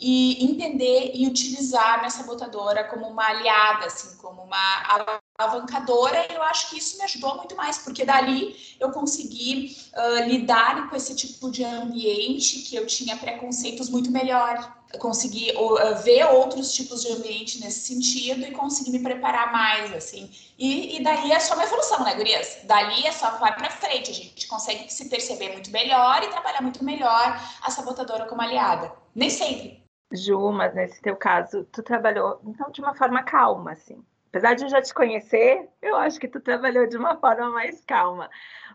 e 0.00 0.44
entender 0.44 1.12
e 1.14 1.26
utilizar 1.28 1.98
minha 1.98 2.10
sabotadora 2.10 2.84
como 2.84 3.06
uma 3.06 3.24
aliada, 3.24 3.86
assim, 3.86 4.16
como 4.18 4.42
uma 4.42 5.21
alavancadora, 5.38 6.26
eu 6.32 6.42
acho 6.42 6.70
que 6.70 6.78
isso 6.78 6.98
me 6.98 7.04
ajudou 7.04 7.36
muito 7.36 7.56
mais, 7.56 7.78
porque 7.78 8.04
dali 8.04 8.56
eu 8.78 8.90
consegui 8.90 9.76
uh, 9.94 10.28
lidar 10.28 10.88
com 10.88 10.96
esse 10.96 11.14
tipo 11.14 11.50
de 11.50 11.64
ambiente 11.64 12.60
que 12.60 12.76
eu 12.76 12.86
tinha 12.86 13.16
preconceitos 13.16 13.88
muito 13.88 14.10
melhor. 14.10 14.80
Eu 14.92 14.98
consegui 14.98 15.52
uh, 15.56 16.02
ver 16.02 16.24
outros 16.26 16.72
tipos 16.72 17.02
de 17.02 17.12
ambiente 17.12 17.60
nesse 17.60 17.80
sentido 17.80 18.42
e 18.42 18.52
consegui 18.52 18.90
me 18.90 18.98
preparar 18.98 19.50
mais, 19.50 19.92
assim. 19.94 20.30
E, 20.58 20.98
e 20.98 21.02
daí 21.02 21.32
é 21.32 21.40
só 21.40 21.54
uma 21.54 21.64
evolução, 21.64 22.04
né, 22.04 22.14
gurias? 22.14 22.58
Dali 22.64 23.06
é 23.06 23.12
só 23.12 23.30
vai 23.38 23.54
para 23.54 23.70
frente, 23.70 24.10
a 24.10 24.14
gente 24.14 24.46
consegue 24.46 24.92
se 24.92 25.08
perceber 25.08 25.52
muito 25.52 25.70
melhor 25.70 26.22
e 26.22 26.28
trabalhar 26.28 26.60
muito 26.60 26.84
melhor 26.84 27.40
a 27.62 27.70
sabotadora 27.70 28.26
como 28.26 28.42
aliada. 28.42 28.92
Nem 29.14 29.30
sempre, 29.30 29.82
Ju, 30.14 30.52
mas 30.52 30.74
nesse 30.74 31.00
teu 31.00 31.16
caso, 31.16 31.64
tu 31.72 31.82
trabalhou 31.82 32.38
então 32.44 32.70
de 32.70 32.80
uma 32.80 32.94
forma 32.94 33.22
calma, 33.22 33.72
assim. 33.72 34.04
Apesar 34.32 34.54
de 34.54 34.64
eu 34.64 34.70
já 34.70 34.80
te 34.80 34.94
conhecer, 34.94 35.68
eu 35.82 35.94
acho 35.94 36.18
que 36.18 36.26
tu 36.26 36.40
trabalhou 36.40 36.86
de 36.86 36.96
uma 36.96 37.18
forma 37.18 37.50
mais 37.50 37.84
calma. 37.84 38.30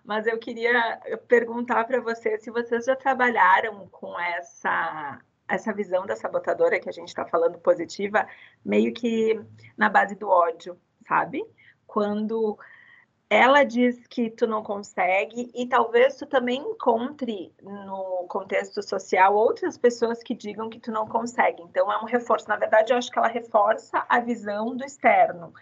Mas 0.05 0.27
eu 0.27 0.37
queria 0.37 1.01
perguntar 1.27 1.83
para 1.85 1.99
você 1.99 2.37
se 2.37 2.51
vocês 2.51 2.85
já 2.85 2.95
trabalharam 2.95 3.87
com 3.87 4.19
essa 4.19 5.19
essa 5.47 5.73
visão 5.73 6.05
da 6.05 6.15
sabotadora 6.15 6.79
que 6.79 6.89
a 6.89 6.91
gente 6.91 7.07
está 7.07 7.25
falando 7.25 7.57
positiva, 7.57 8.27
meio 8.63 8.93
que 8.93 9.39
na 9.77 9.89
base 9.89 10.13
do 10.13 10.27
ódio, 10.29 10.77
sabe? 11.07 11.43
Quando 11.87 12.59
ela 13.29 13.63
diz 13.63 14.07
que 14.07 14.29
tu 14.29 14.47
não 14.47 14.63
consegue 14.63 15.51
e 15.53 15.67
talvez 15.67 16.15
tu 16.15 16.25
também 16.25 16.61
encontre 16.61 17.53
no 17.61 18.25
contexto 18.29 18.81
social 18.81 19.35
outras 19.35 19.77
pessoas 19.77 20.23
que 20.23 20.33
digam 20.33 20.69
que 20.69 20.79
tu 20.79 20.91
não 20.91 21.07
consegue. 21.07 21.61
Então 21.61 21.91
é 21.91 21.97
um 21.97 22.05
reforço. 22.05 22.47
Na 22.47 22.55
verdade, 22.55 22.93
eu 22.93 22.97
acho 22.97 23.11
que 23.11 23.19
ela 23.19 23.27
reforça 23.27 24.05
a 24.07 24.19
visão 24.21 24.75
do 24.75 24.85
externo. 24.85 25.53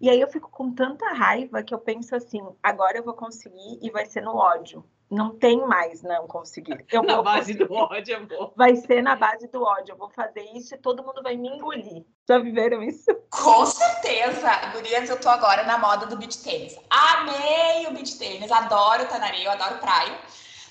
E 0.00 0.10
aí 0.10 0.20
eu 0.20 0.28
fico 0.28 0.50
com 0.50 0.72
tanta 0.72 1.12
raiva 1.12 1.62
que 1.62 1.72
eu 1.72 1.78
penso 1.78 2.16
assim, 2.16 2.42
agora 2.60 2.98
eu 2.98 3.04
vou 3.04 3.14
conseguir 3.14 3.78
e 3.80 3.88
vai 3.90 4.04
ser 4.04 4.20
no 4.20 4.34
ódio 4.34 4.84
não 5.12 5.36
tem 5.38 5.60
mais 5.66 6.02
não 6.02 6.26
conseguir. 6.26 6.84
Eu 6.90 7.02
na 7.02 7.22
base 7.22 7.52
conseguir. 7.52 7.68
do 7.68 7.74
ódio, 7.74 8.16
amor. 8.16 8.52
Vai 8.56 8.76
ser 8.76 9.02
na 9.02 9.14
base 9.14 9.46
do 9.48 9.62
ódio. 9.62 9.92
Eu 9.92 9.98
vou 9.98 10.08
fazer 10.08 10.42
isso 10.54 10.74
e 10.74 10.78
todo 10.78 11.04
mundo 11.04 11.22
vai 11.22 11.36
me 11.36 11.48
engolir. 11.48 12.04
Já 12.26 12.38
viveram 12.38 12.82
isso? 12.82 13.14
Com 13.30 13.66
certeza. 13.66 14.50
Gurias, 14.72 15.10
eu 15.10 15.20
tô 15.20 15.28
agora 15.28 15.64
na 15.64 15.76
moda 15.76 16.06
do 16.06 16.16
beach 16.16 16.42
tênis. 16.42 16.76
Amei 16.88 17.86
o 17.88 17.92
beach 17.92 18.18
tênis. 18.18 18.50
Adoro 18.50 19.06
Tanari, 19.06 19.44
eu 19.44 19.50
adoro 19.50 19.78
praia. 19.78 20.16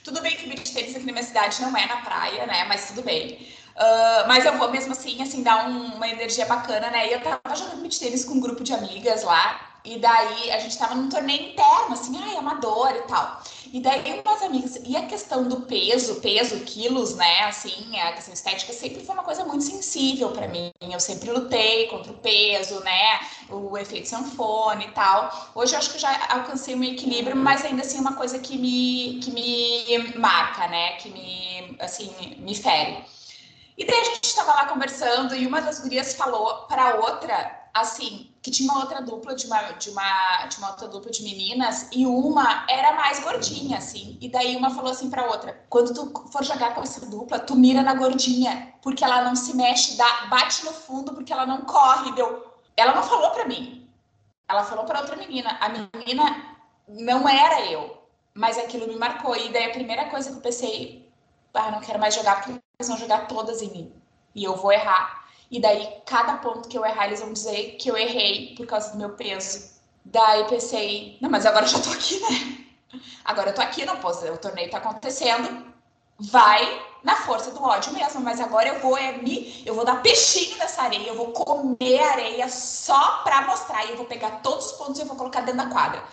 Tudo 0.03 0.21
bem 0.21 0.35
que 0.35 0.45
o 0.45 0.49
beach 0.49 0.73
tênis 0.73 0.95
aqui 0.95 1.05
na 1.05 1.11
minha 1.11 1.23
cidade 1.23 1.61
não 1.61 1.77
é 1.77 1.85
na 1.85 1.97
praia, 1.97 2.47
né? 2.47 2.63
Mas 2.63 2.87
tudo 2.87 3.03
bem. 3.03 3.47
Uh, 3.75 4.27
mas 4.27 4.43
eu 4.43 4.57
vou 4.57 4.71
mesmo 4.71 4.91
assim, 4.91 5.21
assim, 5.21 5.43
dar 5.43 5.69
um, 5.69 5.95
uma 5.95 6.07
energia 6.07 6.47
bacana, 6.47 6.89
né? 6.89 7.09
E 7.09 7.13
eu 7.13 7.21
tava 7.21 7.55
jogando 7.55 7.81
beach 7.81 7.99
tênis 7.99 8.25
com 8.25 8.33
um 8.33 8.39
grupo 8.39 8.63
de 8.63 8.73
amigas 8.73 9.23
lá. 9.23 9.70
E 9.83 9.97
daí 9.97 10.51
a 10.51 10.59
gente 10.59 10.77
tava 10.77 10.93
num 10.93 11.09
torneio 11.09 11.51
interno, 11.51 11.93
assim, 11.93 12.15
ai, 12.21 12.35
amador 12.37 12.91
e 12.95 13.01
tal. 13.07 13.41
E 13.73 13.79
daí 13.79 14.21
umas 14.23 14.41
amigas, 14.43 14.79
e 14.85 14.95
a 14.95 15.07
questão 15.07 15.47
do 15.47 15.61
peso, 15.61 16.21
peso, 16.21 16.59
quilos, 16.59 17.15
né? 17.15 17.41
Assim, 17.45 17.99
a 17.99 18.11
questão 18.11 18.33
estética 18.33 18.73
sempre 18.73 19.03
foi 19.03 19.15
uma 19.15 19.23
coisa 19.23 19.43
muito 19.45 19.63
sensível 19.63 20.31
para 20.31 20.47
mim. 20.47 20.71
Eu 20.81 20.99
sempre 20.99 21.31
lutei 21.31 21.87
contra 21.87 22.11
o 22.11 22.17
peso, 22.17 22.79
né? 22.81 23.19
O 23.49 23.77
efeito 23.77 24.07
sanfone 24.07 24.85
e 24.85 24.91
tal. 24.91 25.51
Hoje 25.55 25.73
eu 25.73 25.79
acho 25.79 25.91
que 25.91 25.99
já 25.99 26.27
alcancei 26.29 26.75
um 26.75 26.83
equilíbrio, 26.83 27.35
mas 27.35 27.65
ainda 27.65 27.81
assim 27.81 27.97
é 27.97 28.01
uma 28.01 28.15
coisa 28.15 28.37
que 28.39 28.57
me, 28.57 29.19
que 29.23 29.31
me 29.31 30.17
marca, 30.17 30.67
né? 30.67 30.93
Que 30.97 31.09
me, 31.09 31.75
assim, 31.79 32.35
me 32.39 32.53
fere. 32.55 33.03
E 33.77 33.85
daí 33.85 33.99
a 33.99 34.03
gente 34.03 34.25
estava 34.25 34.53
lá 34.53 34.65
conversando 34.65 35.33
e 35.35 35.47
uma 35.47 35.61
das 35.61 35.79
gurias 35.79 36.13
falou 36.13 36.67
para 36.67 36.95
outra 36.97 37.60
assim, 37.73 38.31
que 38.41 38.51
tinha 38.51 38.71
uma 38.71 38.81
outra 38.81 39.01
dupla 39.01 39.35
de 39.35 39.45
uma, 39.45 39.71
de 39.73 39.89
uma, 39.89 40.45
de 40.47 40.57
uma 40.57 40.69
outra 40.71 40.87
dupla 40.87 41.11
de 41.11 41.23
meninas 41.23 41.87
e 41.91 42.05
uma 42.05 42.65
era 42.69 42.93
mais 42.93 43.19
gordinha, 43.19 43.77
assim. 43.77 44.17
E 44.19 44.29
daí 44.29 44.55
uma 44.55 44.69
falou 44.69 44.91
assim 44.91 45.09
pra 45.09 45.27
outra: 45.27 45.63
quando 45.69 45.93
tu 45.93 46.27
for 46.29 46.43
jogar 46.43 46.73
com 46.73 46.81
essa 46.81 47.05
dupla, 47.05 47.39
tu 47.39 47.55
mira 47.55 47.81
na 47.81 47.93
gordinha, 47.93 48.73
porque 48.81 49.03
ela 49.03 49.21
não 49.23 49.35
se 49.35 49.55
mexe, 49.55 49.95
dá, 49.95 50.25
bate 50.29 50.65
no 50.65 50.73
fundo, 50.73 51.13
porque 51.13 51.31
ela 51.31 51.45
não 51.45 51.61
corre. 51.61 52.11
Deu. 52.13 52.51
Ela 52.75 52.95
não 52.95 53.03
falou 53.03 53.31
pra 53.31 53.45
mim. 53.45 53.87
Ela 54.47 54.63
falou 54.63 54.85
pra 54.85 54.99
outra 54.99 55.15
menina. 55.15 55.57
A 55.61 55.69
menina 55.69 56.57
não 56.87 57.27
era 57.27 57.65
eu, 57.71 58.03
mas 58.33 58.57
aquilo 58.57 58.87
me 58.87 58.95
marcou. 58.95 59.35
E 59.35 59.49
daí 59.49 59.65
a 59.65 59.73
primeira 59.73 60.09
coisa 60.09 60.31
que 60.31 60.37
eu 60.37 60.41
pensei: 60.41 61.09
ah, 61.53 61.71
não 61.71 61.79
quero 61.79 61.99
mais 61.99 62.15
jogar, 62.15 62.35
porque 62.37 62.59
eles 62.79 62.89
vão 62.89 62.97
jogar 62.97 63.27
todas 63.27 63.61
em 63.61 63.71
mim. 63.71 63.93
E 64.33 64.43
eu 64.43 64.55
vou 64.55 64.71
errar. 64.71 65.20
E 65.51 65.59
daí, 65.59 66.01
cada 66.05 66.37
ponto 66.37 66.69
que 66.69 66.77
eu 66.77 66.85
errar, 66.85 67.07
eles 67.07 67.19
vão 67.19 67.33
dizer 67.33 67.75
que 67.77 67.91
eu 67.91 67.97
errei 67.97 68.55
por 68.55 68.65
causa 68.65 68.91
do 68.91 68.97
meu 68.97 69.09
peso. 69.09 69.69
Daí 70.05 70.45
pensei, 70.45 71.17
não, 71.21 71.29
mas 71.29 71.45
agora 71.45 71.65
eu 71.65 71.69
já 71.69 71.79
tô 71.79 71.89
aqui, 71.91 72.19
né? 72.21 72.57
Agora 73.25 73.49
eu 73.49 73.55
tô 73.55 73.61
aqui, 73.61 73.85
não 73.85 73.97
posso, 73.97 74.25
o 74.25 74.37
torneio 74.37 74.71
tá 74.71 74.77
acontecendo. 74.77 75.71
Vai 76.17 76.81
na 77.03 77.15
força 77.17 77.51
do 77.51 77.61
ódio 77.61 77.91
mesmo, 77.93 78.21
mas 78.21 78.39
agora 78.39 78.69
eu 78.69 78.79
vou 78.79 78.97
é 78.97 79.13
me, 79.13 79.61
eu 79.65 79.73
vou 79.73 79.83
dar 79.83 80.01
peixinho 80.01 80.57
nessa 80.57 80.83
areia, 80.83 81.07
eu 81.07 81.15
vou 81.15 81.31
comer 81.31 81.99
areia 81.99 82.47
só 82.47 83.21
para 83.23 83.41
mostrar, 83.41 83.85
e 83.85 83.91
eu 83.91 83.97
vou 83.97 84.05
pegar 84.05 84.41
todos 84.41 84.67
os 84.67 84.71
pontos 84.73 84.99
e 84.99 85.01
eu 85.01 85.07
vou 85.07 85.17
colocar 85.17 85.41
dentro 85.41 85.65
da 85.65 85.69
quadra. 85.69 86.03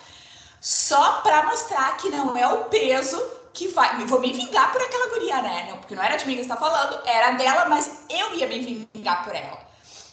Só 0.59 1.21
para 1.21 1.43
mostrar 1.45 1.95
que 1.97 2.09
não 2.09 2.35
é 2.35 2.47
o 2.47 2.65
peso 2.65 3.38
que 3.53 3.67
vai. 3.69 4.05
Vou 4.05 4.19
me 4.19 4.31
vingar 4.33 4.71
por 4.71 4.81
aquela 4.81 5.07
guria, 5.07 5.41
né? 5.41 5.67
Não, 5.69 5.77
porque 5.77 5.95
não 5.95 6.03
era 6.03 6.17
de 6.17 6.25
mim 6.25 6.35
que 6.35 6.41
está 6.41 6.55
falando, 6.55 7.01
era 7.05 7.31
dela, 7.31 7.65
mas 7.65 8.05
eu 8.09 8.33
ia 8.35 8.47
me 8.47 8.87
vingar 8.93 9.23
por 9.23 9.35
ela. 9.35 9.69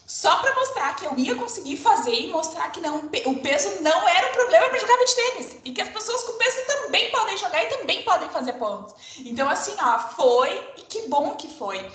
Só 0.06 0.36
para 0.36 0.54
mostrar 0.54 0.94
que 0.94 1.04
eu 1.04 1.18
ia 1.18 1.34
conseguir 1.34 1.76
fazer 1.78 2.14
e 2.14 2.28
mostrar 2.28 2.70
que 2.70 2.80
não, 2.80 2.98
o 2.98 3.40
peso 3.40 3.82
não 3.82 4.08
era 4.08 4.30
um 4.30 4.32
problema 4.32 4.68
para 4.68 4.78
jogar 4.78 4.96
beach 4.98 5.14
tênis. 5.16 5.56
E 5.64 5.72
que 5.72 5.80
as 5.80 5.88
pessoas 5.88 6.22
com 6.22 6.38
peso 6.38 6.64
também 6.66 7.10
podem 7.10 7.36
jogar 7.36 7.64
e 7.64 7.66
também 7.66 8.02
podem 8.04 8.28
fazer 8.28 8.52
pontos. 8.52 8.94
Então, 9.18 9.48
assim, 9.50 9.74
ó, 9.80 9.98
foi 10.10 10.72
e 10.76 10.82
que 10.82 11.08
bom 11.08 11.34
que 11.34 11.48
foi. 11.48 11.90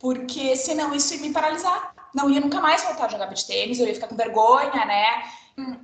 Porque 0.00 0.56
senão 0.56 0.92
isso 0.94 1.14
ia 1.14 1.20
me 1.20 1.32
paralisar. 1.32 1.94
Não 2.12 2.28
ia 2.28 2.40
nunca 2.40 2.60
mais 2.60 2.82
voltar 2.82 3.06
a 3.06 3.08
jogar 3.08 3.26
beach 3.26 3.46
tênis, 3.46 3.78
eu 3.78 3.86
ia 3.86 3.94
ficar 3.94 4.08
com 4.08 4.16
vergonha, 4.16 4.84
né? 4.84 5.24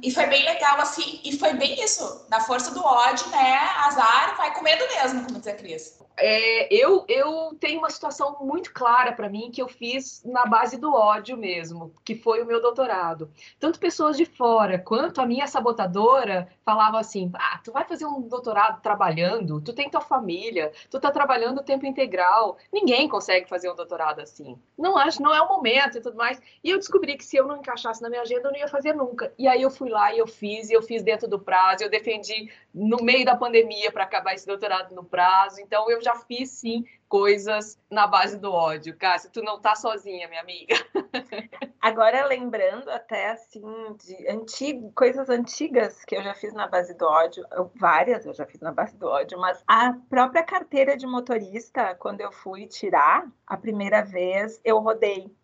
E 0.02 0.10
foi 0.10 0.26
bem 0.26 0.44
legal, 0.44 0.80
assim, 0.80 1.20
e 1.24 1.38
foi 1.38 1.54
bem 1.54 1.82
isso. 1.82 2.26
Na 2.28 2.40
força 2.40 2.72
do 2.72 2.84
ódio, 2.84 3.28
né? 3.30 3.56
Azar, 3.86 4.36
vai 4.36 4.52
com 4.54 4.62
medo 4.64 4.84
mesmo, 4.88 5.24
como 5.24 5.38
diz 5.38 5.48
a 5.48 5.54
Cris. 5.54 5.99
É, 6.22 6.72
eu, 6.72 7.04
eu 7.08 7.56
tenho 7.58 7.78
uma 7.78 7.88
situação 7.88 8.36
muito 8.40 8.72
clara 8.72 9.12
para 9.12 9.28
mim 9.28 9.50
que 9.50 9.62
eu 9.62 9.68
fiz 9.68 10.22
na 10.24 10.44
base 10.44 10.76
do 10.76 10.92
ódio 10.92 11.36
mesmo, 11.36 11.92
que 12.04 12.14
foi 12.14 12.42
o 12.42 12.46
meu 12.46 12.60
doutorado. 12.60 13.30
Tanto 13.58 13.80
pessoas 13.80 14.16
de 14.16 14.26
fora 14.26 14.78
quanto 14.78 15.20
a 15.20 15.26
minha 15.26 15.46
sabotadora 15.46 16.48
falavam 16.64 17.00
assim: 17.00 17.30
ah, 17.34 17.60
tu 17.64 17.72
vai 17.72 17.84
fazer 17.84 18.04
um 18.04 18.20
doutorado 18.20 18.82
trabalhando, 18.82 19.60
tu 19.60 19.72
tem 19.72 19.88
tua 19.88 20.00
família, 20.00 20.72
tu 20.90 21.00
tá 21.00 21.10
trabalhando 21.10 21.62
tempo 21.62 21.86
integral, 21.86 22.58
ninguém 22.72 23.08
consegue 23.08 23.48
fazer 23.48 23.70
um 23.70 23.74
doutorado 23.74 24.20
assim. 24.20 24.58
Não 24.76 24.96
acho, 24.96 25.22
não 25.22 25.34
é 25.34 25.40
o 25.40 25.48
momento 25.48 25.98
e 25.98 26.00
tudo 26.00 26.16
mais. 26.16 26.40
E 26.62 26.70
eu 26.70 26.78
descobri 26.78 27.16
que 27.16 27.24
se 27.24 27.36
eu 27.36 27.46
não 27.46 27.56
encaixasse 27.56 28.02
na 28.02 28.10
minha 28.10 28.22
agenda, 28.22 28.48
eu 28.48 28.52
não 28.52 28.58
ia 28.58 28.68
fazer 28.68 28.94
nunca. 28.94 29.32
E 29.38 29.48
aí 29.48 29.62
eu 29.62 29.70
fui 29.70 29.88
lá 29.88 30.12
e 30.14 30.18
eu 30.18 30.26
fiz, 30.26 30.68
e 30.68 30.74
eu 30.74 30.82
fiz 30.82 31.02
dentro 31.02 31.26
do 31.26 31.38
prazo, 31.38 31.84
eu 31.84 31.90
defendi 31.90 32.50
no 32.74 32.98
meio 32.98 33.24
da 33.24 33.36
pandemia 33.36 33.90
para 33.90 34.04
acabar 34.04 34.34
esse 34.34 34.46
doutorado 34.46 34.94
no 34.94 35.04
prazo. 35.04 35.60
Então 35.60 35.90
eu 35.90 36.00
já 36.02 36.09
fiz 36.16 36.50
sim 36.50 36.84
coisas 37.08 37.78
na 37.90 38.06
base 38.06 38.38
do 38.38 38.52
ódio. 38.52 38.96
Cássia, 38.96 39.30
tu 39.32 39.42
não 39.42 39.60
tá 39.60 39.74
sozinha, 39.74 40.28
minha 40.28 40.40
amiga. 40.40 40.74
Agora 41.80 42.26
lembrando 42.26 42.88
até 42.90 43.30
assim 43.30 43.62
de 43.98 44.28
antigo, 44.28 44.92
coisas 44.92 45.28
antigas 45.28 46.04
que 46.04 46.14
eu 46.14 46.22
já 46.22 46.34
fiz 46.34 46.52
na 46.52 46.68
base 46.68 46.94
do 46.94 47.04
ódio, 47.04 47.44
eu, 47.52 47.70
várias 47.74 48.26
eu 48.26 48.34
já 48.34 48.46
fiz 48.46 48.60
na 48.60 48.70
base 48.70 48.96
do 48.96 49.06
ódio, 49.08 49.38
mas 49.38 49.62
a 49.66 49.94
própria 50.08 50.42
carteira 50.42 50.96
de 50.96 51.06
motorista, 51.06 51.94
quando 51.96 52.20
eu 52.20 52.30
fui 52.30 52.66
tirar 52.66 53.26
a 53.46 53.56
primeira 53.56 54.02
vez, 54.02 54.60
eu 54.64 54.78
rodei. 54.78 55.34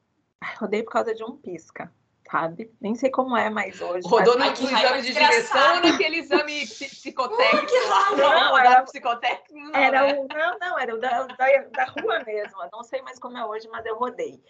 Rodei 0.59 0.83
por 0.83 0.93
causa 0.93 1.15
de 1.15 1.25
um 1.25 1.37
pisca 1.37 1.91
sabe? 2.31 2.71
Nem 2.81 2.95
sei 2.95 3.11
como 3.11 3.37
é 3.37 3.49
mais 3.51 3.81
hoje. 3.81 4.07
Rodou 4.07 4.39
mas... 4.39 4.59
no, 4.61 4.69
exame 4.69 5.03
de 5.03 5.13
direção 5.13 5.77
ou 5.77 5.81
naquele 5.83 6.19
exame 6.21 6.67
psicotécnico? 6.67 7.73
Uh, 8.13 8.17
não, 8.17 8.59
era 8.59 8.83
psicotécnico. 8.83 9.71
Não, 9.71 9.81
era 9.81 10.03
né? 10.03 10.15
o, 10.15 10.29
não, 10.29 10.59
não, 10.59 10.79
era 10.79 10.95
o 10.95 10.99
da, 10.99 11.23
da, 11.25 11.47
da 11.71 11.85
rua 11.85 12.23
mesmo. 12.25 12.63
Eu 12.63 12.69
não 12.73 12.83
sei 12.83 13.03
mais 13.03 13.19
como 13.19 13.39
é 13.39 13.45
hoje, 13.45 13.69
mas 13.69 13.85
eu 13.87 13.97
rodei. 13.97 14.43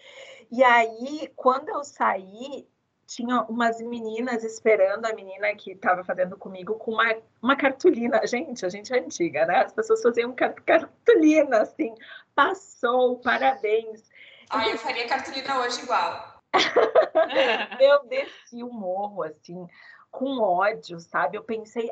E 0.51 0.63
aí, 0.63 1.31
quando 1.35 1.69
eu 1.69 1.83
saí, 1.83 2.67
tinha 3.05 3.41
umas 3.43 3.79
meninas 3.81 4.43
esperando 4.43 5.05
a 5.05 5.13
menina 5.13 5.53
que 5.55 5.71
estava 5.71 6.03
fazendo 6.03 6.37
comigo 6.37 6.75
com 6.75 6.91
uma, 6.91 7.15
uma 7.41 7.55
cartolina. 7.55 8.25
Gente, 8.25 8.65
a 8.65 8.69
gente 8.69 8.93
é 8.93 8.99
antiga, 8.99 9.45
né? 9.45 9.63
As 9.63 9.73
pessoas 9.73 10.01
faziam 10.01 10.33
cartolina, 10.33 11.61
assim. 11.61 11.93
Passou, 12.35 13.17
parabéns. 13.19 14.03
Ah, 14.49 14.67
eu 14.67 14.77
faria 14.77 15.07
cartolina 15.07 15.59
hoje 15.59 15.81
igual. 15.81 16.36
eu 17.79 18.05
desci 18.07 18.63
o 18.63 18.71
morro, 18.71 19.23
assim, 19.23 19.67
com 20.11 20.39
ódio, 20.39 20.99
sabe? 20.99 21.37
Eu 21.37 21.43
pensei, 21.43 21.89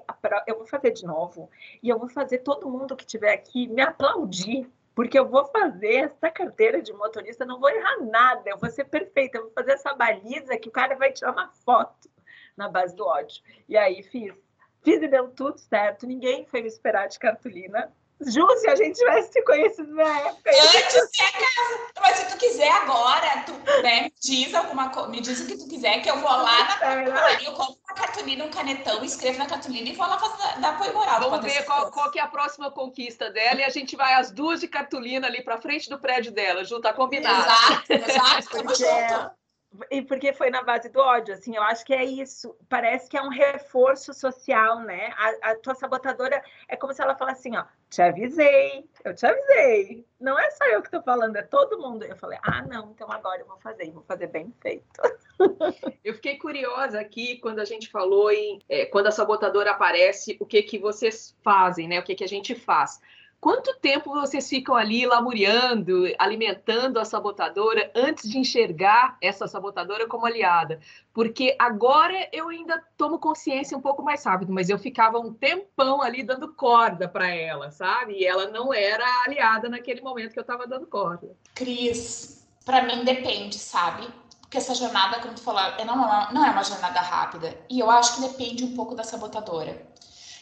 eu 0.48 0.58
vou 0.58 0.66
fazer 0.66 0.92
de 0.92 1.06
novo 1.06 1.50
e 1.82 1.90
eu 1.90 2.00
vou 2.00 2.10
fazer 2.10 2.40
todo 2.40 2.70
mundo 2.70 2.96
que 2.96 3.04
estiver 3.04 3.34
aqui 3.34 3.68
me 3.68 3.82
aplaudir, 3.82 4.70
porque 4.94 5.20
eu 5.20 5.28
vou 5.28 5.46
fazer 5.46 5.96
essa 5.96 6.32
carteira 6.32 6.82
de 6.82 6.94
motorista, 6.94 7.46
não 7.46 7.60
vou 7.60 7.70
errar 7.70 8.02
nada, 8.02 8.50
eu 8.50 8.58
vou 8.58 8.70
ser 8.70 8.86
perfeita, 8.86 9.38
eu 9.38 9.44
vou 9.44 9.52
fazer 9.52 9.74
essa 9.74 9.94
baliza 9.94 10.58
que 10.58 10.70
o 10.70 10.72
cara 10.72 10.96
vai 10.96 11.12
tirar 11.12 11.32
uma 11.32 11.50
foto 11.50 12.10
na 12.56 12.70
base 12.70 12.96
do 12.96 13.06
ódio. 13.06 13.44
E 13.68 13.78
aí 13.78 14.02
fiz. 14.04 14.34
Fiz 14.82 15.02
e 15.02 15.08
deu 15.08 15.30
tudo 15.30 15.58
certo, 15.58 16.06
ninguém 16.06 16.46
foi 16.46 16.62
me 16.62 16.68
esperar 16.68 17.08
de 17.08 17.20
cartolina. 17.20 17.92
Ju, 18.22 18.48
se 18.58 18.70
a 18.70 18.76
gente 18.76 18.98
tivesse 18.98 19.34
se 19.34 19.42
conhecido 19.44 19.94
na 19.94 20.20
época. 20.20 20.50
Antes 20.50 21.12
de 21.12 21.32
casa. 21.32 21.80
Mas 22.00 22.18
se 22.18 22.26
tu 22.28 22.38
quiser 22.38 22.72
agora, 22.72 23.44
tu 23.46 23.52
né, 23.82 24.10
diz 24.22 24.54
alguma 24.54 24.90
coisa, 24.90 25.10
me 25.10 25.20
diz 25.20 25.42
o 25.42 25.48
que 25.48 25.58
tu 25.58 25.68
quiser, 25.68 26.02
que 26.02 26.10
eu 26.10 26.18
vou 26.20 26.30
lá 26.30 26.64
na 26.64 26.78
papelaria, 26.78 27.48
eu 27.48 27.54
compro 27.54 27.76
uma 27.84 27.96
cartolina, 27.96 28.46
um 28.46 28.50
canetão, 28.50 29.04
escrevo 29.04 29.40
na 29.40 29.46
cartolina 29.46 29.90
e 29.90 29.94
vou 29.94 30.08
lá 30.08 30.18
fazer, 30.18 30.62
dar 30.62 30.76
apoio 30.76 30.94
moral. 30.94 31.20
Vamos 31.20 31.42
ver 31.42 31.66
qual, 31.66 31.92
qual, 31.92 32.10
que 32.10 32.20
é 32.20 32.22
a 32.22 32.28
próxima 32.28 32.72
conquista 32.72 33.30
dela 33.30 33.60
e 33.60 33.64
a 33.64 33.70
gente 33.70 33.96
vai 33.96 34.14
as 34.14 34.32
duas 34.32 34.62
de 34.62 34.68
cartolina 34.68 35.28
ali 35.28 35.44
para 35.44 35.62
frente 35.62 35.90
do 35.90 36.00
prédio 36.00 36.32
dela, 36.32 36.64
Ju, 36.64 36.80
tá 36.80 36.94
combinado. 36.94 37.46
Exato, 37.90 37.94
exato, 38.12 38.50
tamo 38.50 38.76
junto. 38.76 39.45
E 39.90 40.02
porque 40.02 40.34
foi 40.34 40.50
na 40.50 40.64
base 40.64 40.90
do 40.90 41.00
ódio, 41.00 41.34
assim, 41.34 41.56
eu 41.56 41.64
acho 41.64 41.86
que 41.86 41.94
é 41.94 42.04
isso. 42.04 42.56
Parece 42.70 43.10
que 43.10 43.18
é 43.18 43.22
um 43.22 43.30
reforço 43.30 44.14
social, 44.14 44.80
né? 44.80 45.12
A, 45.18 45.52
a, 45.52 45.56
tua 45.56 45.76
sabotadora 45.76 46.42
é 46.68 46.76
como 46.76 46.94
se 46.94 47.02
ela 47.02 47.16
falasse 47.16 47.48
assim, 47.48 47.58
ó, 47.58 47.66
te 47.90 48.02
avisei, 48.02 48.88
eu 49.04 49.16
te 49.16 49.26
avisei. 49.26 50.06
Não 50.20 50.38
é 50.38 50.50
só 50.52 50.66
eu 50.66 50.82
que 50.82 50.92
tô 50.92 51.02
falando, 51.02 51.36
é 51.36 51.42
todo 51.42 51.80
mundo. 51.80 52.04
Eu 52.04 52.16
falei, 52.16 52.40
ah, 52.44 52.62
não, 52.64 52.92
então 52.92 53.12
agora 53.12 53.42
eu 53.42 53.48
vou 53.48 53.58
fazer, 53.58 53.92
vou 53.92 54.04
fazer 54.04 54.28
bem 54.28 54.54
feito. 54.62 55.02
Eu 56.04 56.14
fiquei 56.14 56.38
curiosa 56.38 57.00
aqui 57.00 57.38
quando 57.40 57.60
a 57.60 57.66
gente 57.66 57.90
falou 57.90 58.32
em 58.32 58.60
é, 58.70 58.86
quando 58.86 59.08
a 59.08 59.12
sabotadora 59.12 59.72
aparece, 59.72 60.38
o 60.40 60.46
que 60.46 60.62
que 60.64 60.80
vocês 60.80 61.36
fazem, 61.44 61.88
né? 61.88 62.00
O 62.00 62.04
que 62.04 62.16
que 62.16 62.24
a 62.24 62.28
gente 62.28 62.56
faz? 62.56 63.02
Quanto 63.46 63.76
tempo 63.76 64.10
vocês 64.10 64.50
ficam 64.50 64.74
ali 64.74 65.06
lamuriando, 65.06 66.06
alimentando 66.18 67.00
a 67.00 67.06
sabotadora 67.06 67.92
antes 67.94 68.28
de 68.28 68.40
enxergar 68.40 69.20
essa 69.22 69.48
sabotadora 69.48 70.08
como 70.08 70.26
aliada? 70.26 70.80
Porque 71.14 71.56
agora 71.60 72.28
eu 72.34 72.50
ainda 72.50 72.84
tomo 72.98 73.20
consciência 73.20 73.78
um 73.78 73.82
pouco 73.82 74.02
mais 74.02 74.26
rápido, 74.26 74.52
mas 74.52 74.68
eu 74.68 74.80
ficava 74.80 75.20
um 75.20 75.32
tempão 75.32 76.02
ali 76.02 76.24
dando 76.24 76.56
corda 76.56 77.08
para 77.08 77.28
ela, 77.28 77.70
sabe? 77.70 78.14
E 78.14 78.26
ela 78.26 78.50
não 78.50 78.74
era 78.74 79.06
aliada 79.28 79.70
naquele 79.70 80.02
momento 80.02 80.34
que 80.34 80.40
eu 80.40 80.42
estava 80.42 80.66
dando 80.66 80.88
corda. 80.88 81.30
Cris, 81.54 82.48
para 82.66 82.82
mim 82.82 83.04
depende, 83.04 83.60
sabe? 83.60 84.08
Porque 84.42 84.58
essa 84.58 84.74
jornada, 84.74 85.20
como 85.20 85.36
tu 85.36 85.42
falou, 85.42 85.62
não, 85.86 85.96
não 86.34 86.44
é 86.44 86.50
uma 86.50 86.64
jornada 86.64 87.00
rápida. 87.00 87.56
E 87.70 87.80
eu 87.80 87.92
acho 87.92 88.16
que 88.16 88.22
depende 88.22 88.64
um 88.64 88.76
pouco 88.76 88.96
da 88.96 89.04
sabotadora. 89.04 89.94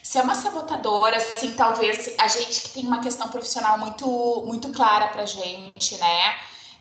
Se 0.04 0.18
é 0.18 0.22
uma 0.22 0.36
sabotadora, 0.36 1.16
assim, 1.16 1.54
talvez 1.54 2.14
a 2.18 2.28
gente 2.28 2.62
que 2.64 2.70
tem 2.72 2.86
uma 2.86 3.02
questão 3.02 3.30
profissional 3.30 3.78
muito, 3.78 4.44
muito 4.46 4.70
clara 4.74 5.08
pra 5.08 5.26
gente, 5.26 5.98
né? 5.98 6.36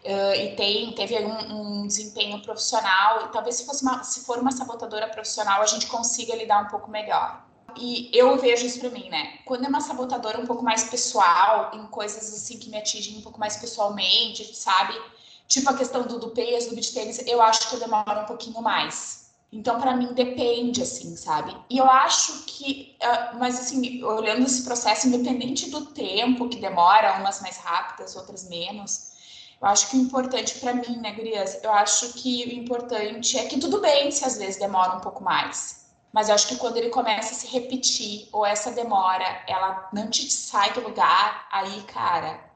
Uh, 0.05 0.35
e 0.35 0.57
tem, 0.57 0.93
teve 0.97 1.17
um, 1.21 1.83
um, 1.83 1.87
desempenho 1.87 2.43
profissional, 2.43 3.29
talvez 3.29 3.55
se, 3.55 3.64
fosse 3.64 3.85
uma, 3.85 4.02
se 4.02 4.25
for 4.25 4.38
uma 4.38 4.50
sabotadora 4.50 5.07
profissional, 5.07 5.62
a 5.62 5.67
gente 5.67 5.87
consiga 5.87 6.35
lidar 6.35 6.64
um 6.64 6.69
pouco 6.69 6.91
melhor. 6.91 7.45
E 7.76 8.11
eu 8.12 8.37
vejo 8.38 8.67
isso 8.67 8.81
para 8.81 8.91
mim, 8.91 9.09
né? 9.09 9.38
Quando 9.45 9.64
é 9.67 9.69
uma 9.69 9.81
sabotadora 9.81 10.41
um 10.41 10.47
pouco 10.47 10.64
mais 10.64 10.83
pessoal, 10.83 11.71
em 11.75 11.87
coisas 11.87 12.35
assim 12.35 12.59
que 12.59 12.69
me 12.69 12.76
atingem 12.76 13.19
um 13.19 13.23
pouco 13.23 13.38
mais 13.38 13.57
pessoalmente, 13.57 14.52
sabe? 14.57 15.00
Tipo 15.47 15.71
a 15.71 15.75
questão 15.75 16.02
do, 16.02 16.19
do 16.19 16.31
peso, 16.31 16.71
do 16.71 16.75
beat 16.75 16.93
tênis, 16.93 17.25
eu 17.25 17.41
acho 17.41 17.69
que 17.69 17.76
eu 17.76 17.79
demoro 17.79 18.23
um 18.23 18.26
pouquinho 18.26 18.61
mais. 18.61 19.22
Então, 19.52 19.78
para 19.78 19.94
mim, 19.94 20.14
depende, 20.14 20.82
assim, 20.82 21.14
sabe? 21.14 21.54
E 21.68 21.76
eu 21.76 21.85
acho 21.85 22.44
que, 22.47 22.97
uh, 23.02 23.38
mas 23.38 23.61
assim, 23.61 24.02
olhando 24.02 24.47
esse 24.47 24.64
processo, 24.64 25.09
independente 25.09 25.68
do 25.68 25.87
tempo 25.87 26.49
que 26.49 26.59
demora, 26.59 27.18
umas 27.18 27.42
mais 27.42 27.59
rápidas, 27.59 28.16
outras 28.16 28.49
menos, 28.49 29.12
eu 29.61 29.68
acho 29.68 29.90
que 29.90 29.97
o 29.97 30.00
importante 30.00 30.59
para 30.59 30.73
mim, 30.73 30.97
né, 30.97 31.12
Gurias, 31.12 31.62
eu 31.62 31.71
acho 31.71 32.14
que 32.14 32.44
o 32.47 32.52
importante 32.54 33.38
é 33.38 33.44
que 33.44 33.61
tudo 33.61 33.80
bem 33.80 34.11
se 34.11 34.25
às 34.25 34.38
vezes 34.38 34.56
demora 34.56 34.97
um 34.97 35.00
pouco 35.00 35.23
mais. 35.23 35.82
Mas 36.12 36.28
eu 36.28 36.35
acho 36.35 36.49
que 36.49 36.56
quando 36.56 36.78
ele 36.78 36.88
começa 36.88 37.32
a 37.32 37.37
se 37.37 37.47
repetir, 37.47 38.28
ou 38.32 38.44
essa 38.44 38.73
demora, 38.73 39.44
ela 39.47 39.88
não 39.92 40.09
te 40.09 40.30
sai 40.30 40.73
do 40.73 40.80
lugar, 40.80 41.47
aí, 41.52 41.82
cara, 41.82 42.51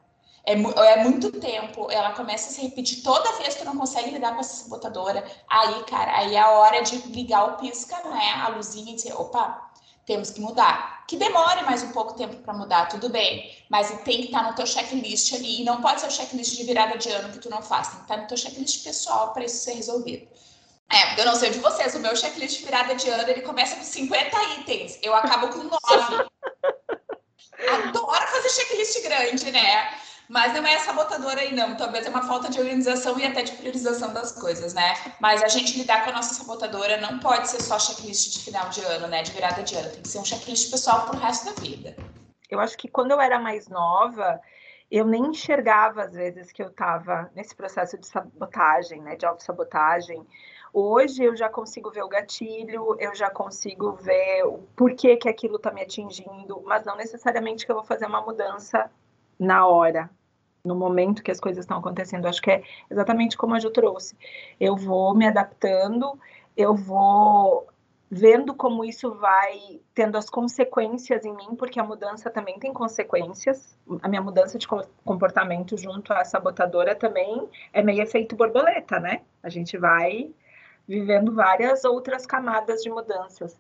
é, 0.47 0.53
é, 0.53 1.03
muito 1.03 1.33
tempo, 1.33 1.91
ela 1.91 2.13
começa 2.13 2.49
a 2.49 2.53
se 2.53 2.63
repetir 2.63 3.03
toda 3.03 3.33
vez 3.33 3.55
que 3.55 3.63
tu 3.63 3.67
não 3.67 3.77
consegue 3.77 4.11
lidar 4.11 4.33
com 4.33 4.41
essa 4.41 4.63
sabotadora, 4.63 5.27
aí, 5.51 5.83
cara, 5.85 6.19
aí 6.19 6.37
é 6.37 6.39
a 6.39 6.51
hora 6.51 6.83
de 6.83 6.99
ligar 7.09 7.47
o 7.47 7.57
pisca, 7.57 7.97
né, 8.09 8.45
a 8.45 8.49
luzinha 8.51 8.93
e 8.93 8.95
dizer, 8.95 9.13
opa, 9.15 9.73
temos 10.07 10.31
que 10.31 10.41
mudar. 10.41 11.05
Que 11.09 11.17
demore 11.17 11.65
mais 11.65 11.83
um 11.83 11.91
pouco 11.91 12.15
tempo 12.15 12.37
para 12.37 12.55
mudar, 12.55 12.89
tudo 12.89 13.09
bem, 13.09 13.57
mas 13.69 13.89
tem 14.05 14.19
que 14.19 14.27
estar 14.27 14.45
tá 14.45 14.51
no 14.51 14.55
teu 14.55 14.67
checklist 14.67 15.35
ali, 15.35 15.63
e 15.63 15.65
não 15.65 15.83
pode 15.83 16.01
ser 16.01 16.07
o 16.07 16.13
checklist 16.13 16.57
de 16.57 16.63
virada 16.63 16.97
de 16.97 17.11
ano 17.11 17.33
que 17.33 17.41
tu 17.41 17.51
não 17.51 17.61
faz, 17.61 17.89
tem 17.89 17.97
que 17.97 18.03
estar 18.05 18.15
tá 18.15 18.23
no 18.23 18.29
teu 18.29 18.37
checklist 18.37 18.85
pessoal 18.85 19.33
para 19.33 19.45
isso 19.45 19.65
ser 19.65 19.73
resolvido. 19.73 20.29
É, 20.93 21.21
eu 21.21 21.27
não 21.27 21.35
sei 21.35 21.51
de 21.51 21.59
vocês, 21.59 21.93
o 21.97 21.99
meu 21.99 22.15
checklist 22.15 22.61
de 22.61 22.65
virada 22.65 22.95
de 22.95 23.09
ano, 23.09 23.29
ele 23.29 23.43
começa 23.43 23.75
com 23.75 23.83
50 23.83 24.43
itens, 24.61 24.97
eu 25.03 25.13
acabo 25.13 25.49
com 25.49 25.65
9. 25.65 25.77
Adoro 27.89 28.27
fazer 28.29 28.51
checklist 28.51 29.03
grande, 29.03 29.51
né? 29.51 30.06
Mas 30.29 30.53
não 30.53 30.67
é 30.67 30.79
sabotadora 30.79 31.41
aí, 31.41 31.55
não. 31.55 31.77
Talvez 31.77 32.07
é 32.07 32.11
uma 32.11 32.23
falta 32.23 32.51
de 32.51 32.59
organização 32.59 33.19
e 33.19 33.25
até 33.25 33.43
de 33.43 33.53
priorização 33.53 34.13
das 34.13 34.33
coisas, 34.33 34.75
né? 34.75 34.95
Mas 35.21 35.43
a 35.43 35.49
gente 35.49 35.79
lidar 35.79 36.05
com 36.05 36.11
a 36.11 36.15
nossa 36.15 36.35
sabotadora 36.35 37.01
não 37.01 37.19
pode 37.21 37.49
ser 37.49 37.63
só 37.63 37.79
checklist 37.79 38.33
de 38.33 38.45
final 38.45 38.69
de 38.69 38.81
ano, 38.83 39.07
né? 39.07 39.23
De 39.23 39.31
virada 39.31 39.63
de 39.63 39.77
ano. 39.77 39.91
Tem 39.91 40.03
que 40.03 40.09
ser 40.09 40.19
um 40.19 40.25
checklist 40.25 40.71
pessoal 40.71 41.07
pro 41.07 41.19
resto 41.19 41.47
da 41.47 41.61
vida. 41.61 41.97
Eu 42.51 42.61
acho 42.61 42.77
que 42.77 42.89
quando 42.89 43.13
eu 43.13 43.21
era 43.21 43.39
mais 43.39 43.69
nova, 43.69 44.41
eu 44.91 45.07
nem 45.07 45.27
enxergava, 45.27 46.03
às 46.03 46.13
vezes, 46.13 46.51
que 46.51 46.63
eu 46.63 46.69
estava 46.69 47.31
nesse 47.35 47.55
processo 47.55 47.97
de 47.97 48.07
sabotagem, 48.07 49.01
né? 49.03 49.15
De 49.17 49.27
autossabotagem. 49.27 50.27
Hoje 50.73 51.25
eu 51.25 51.37
já 51.37 51.49
consigo 51.49 51.91
ver 51.91 52.03
o 52.03 52.09
gatilho, 52.09 52.97
eu 52.99 53.15
já 53.15 53.31
consigo 53.31 53.93
ver 53.93 54.45
o 54.45 54.59
porquê 54.77 55.17
que 55.17 55.29
aquilo 55.29 55.57
está 55.57 55.71
me 55.71 55.81
atingindo, 55.81 56.61
mas 56.67 56.85
não 56.85 56.97
necessariamente 56.97 57.65
que 57.65 57.73
eu 57.73 57.77
vou 57.77 57.85
fazer 57.85 58.07
uma 58.07 58.21
mudança 58.21 58.91
na 59.39 59.67
hora, 59.67 60.11
no 60.65 60.75
momento 60.75 61.23
que 61.23 61.31
as 61.31 61.41
coisas 61.41 61.65
estão 61.65 61.79
acontecendo. 61.79 62.27
Acho 62.27 62.43
que 62.43 62.51
é 62.51 62.63
exatamente 62.91 63.37
como 63.37 63.55
a 63.55 63.61
Ju 63.61 63.71
trouxe. 63.71 64.17
Eu 64.59 64.77
vou 64.77 65.15
me 65.15 65.27
adaptando, 65.27 66.19
eu 66.57 66.75
vou 66.75 67.69
vendo 68.11 68.55
como 68.55 68.85
isso 68.85 69.15
vai 69.15 69.81
tendo 69.95 70.17
as 70.17 70.31
consequências 70.31 71.25
em 71.25 71.35
mim, 71.35 71.57
porque 71.57 71.81
a 71.81 71.85
mudança 71.85 72.31
também 72.31 72.59
tem 72.59 72.73
consequências. 72.73 73.77
A 74.03 74.09
minha 74.09 74.23
mudança 74.23 74.59
de 74.59 74.67
comportamento 75.05 75.77
junto 75.77 76.13
à 76.13 76.25
sabotadora 76.25 76.95
também 76.95 77.49
é 77.73 77.83
meio 77.83 78.03
efeito 78.03 78.37
borboleta, 78.37 79.01
né? 79.01 79.23
A 79.43 79.49
gente 79.49 79.77
vai 79.77 80.31
vivendo 80.87 81.35
várias 81.35 81.85
outras 81.85 82.27
camadas 82.27 82.83
de 82.83 82.91
mudanças. 82.91 83.59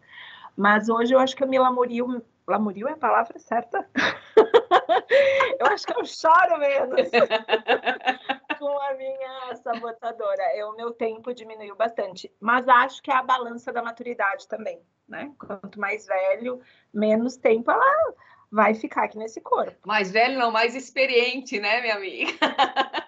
Mas 0.57 0.89
hoje 0.89 1.13
eu 1.13 1.19
acho 1.19 1.35
que 1.35 1.43
eu 1.43 1.49
me 1.49 1.59
lamorio. 1.59 2.23
Lamorio 2.47 2.89
é 2.89 2.93
a 2.93 2.97
palavra 2.97 3.39
certa? 3.39 3.89
eu 5.59 5.67
acho 5.67 5.87
que 5.87 5.93
eu 5.93 6.05
choro 6.05 6.59
menos 6.59 7.11
com 8.59 8.79
a 8.83 8.95
minha 8.95 9.57
sabotadora. 9.57 10.43
É, 10.55 10.65
o 10.65 10.77
meu 10.77 10.93
tempo 10.93 11.35
diminuiu 11.35 11.75
bastante. 11.75 12.33
Mas 12.41 12.69
acho 12.69 13.03
que 13.03 13.11
é 13.11 13.15
a 13.15 13.23
balança 13.23 13.73
da 13.73 13.83
maturidade 13.83 14.47
também, 14.47 14.81
né? 15.09 15.33
Quanto 15.39 15.81
mais 15.81 16.07
velho, 16.07 16.61
menos 16.95 17.37
tempo 17.37 17.71
ela 17.71 18.15
vai 18.51 18.75
ficar 18.75 19.05
aqui 19.05 19.19
nesse 19.19 19.41
corpo. 19.41 19.77
Mais 19.85 20.11
velho 20.11 20.39
não, 20.39 20.51
mais 20.51 20.75
experiente, 20.75 21.59
né, 21.59 21.81
minha 21.81 21.97
amiga? 21.97 22.33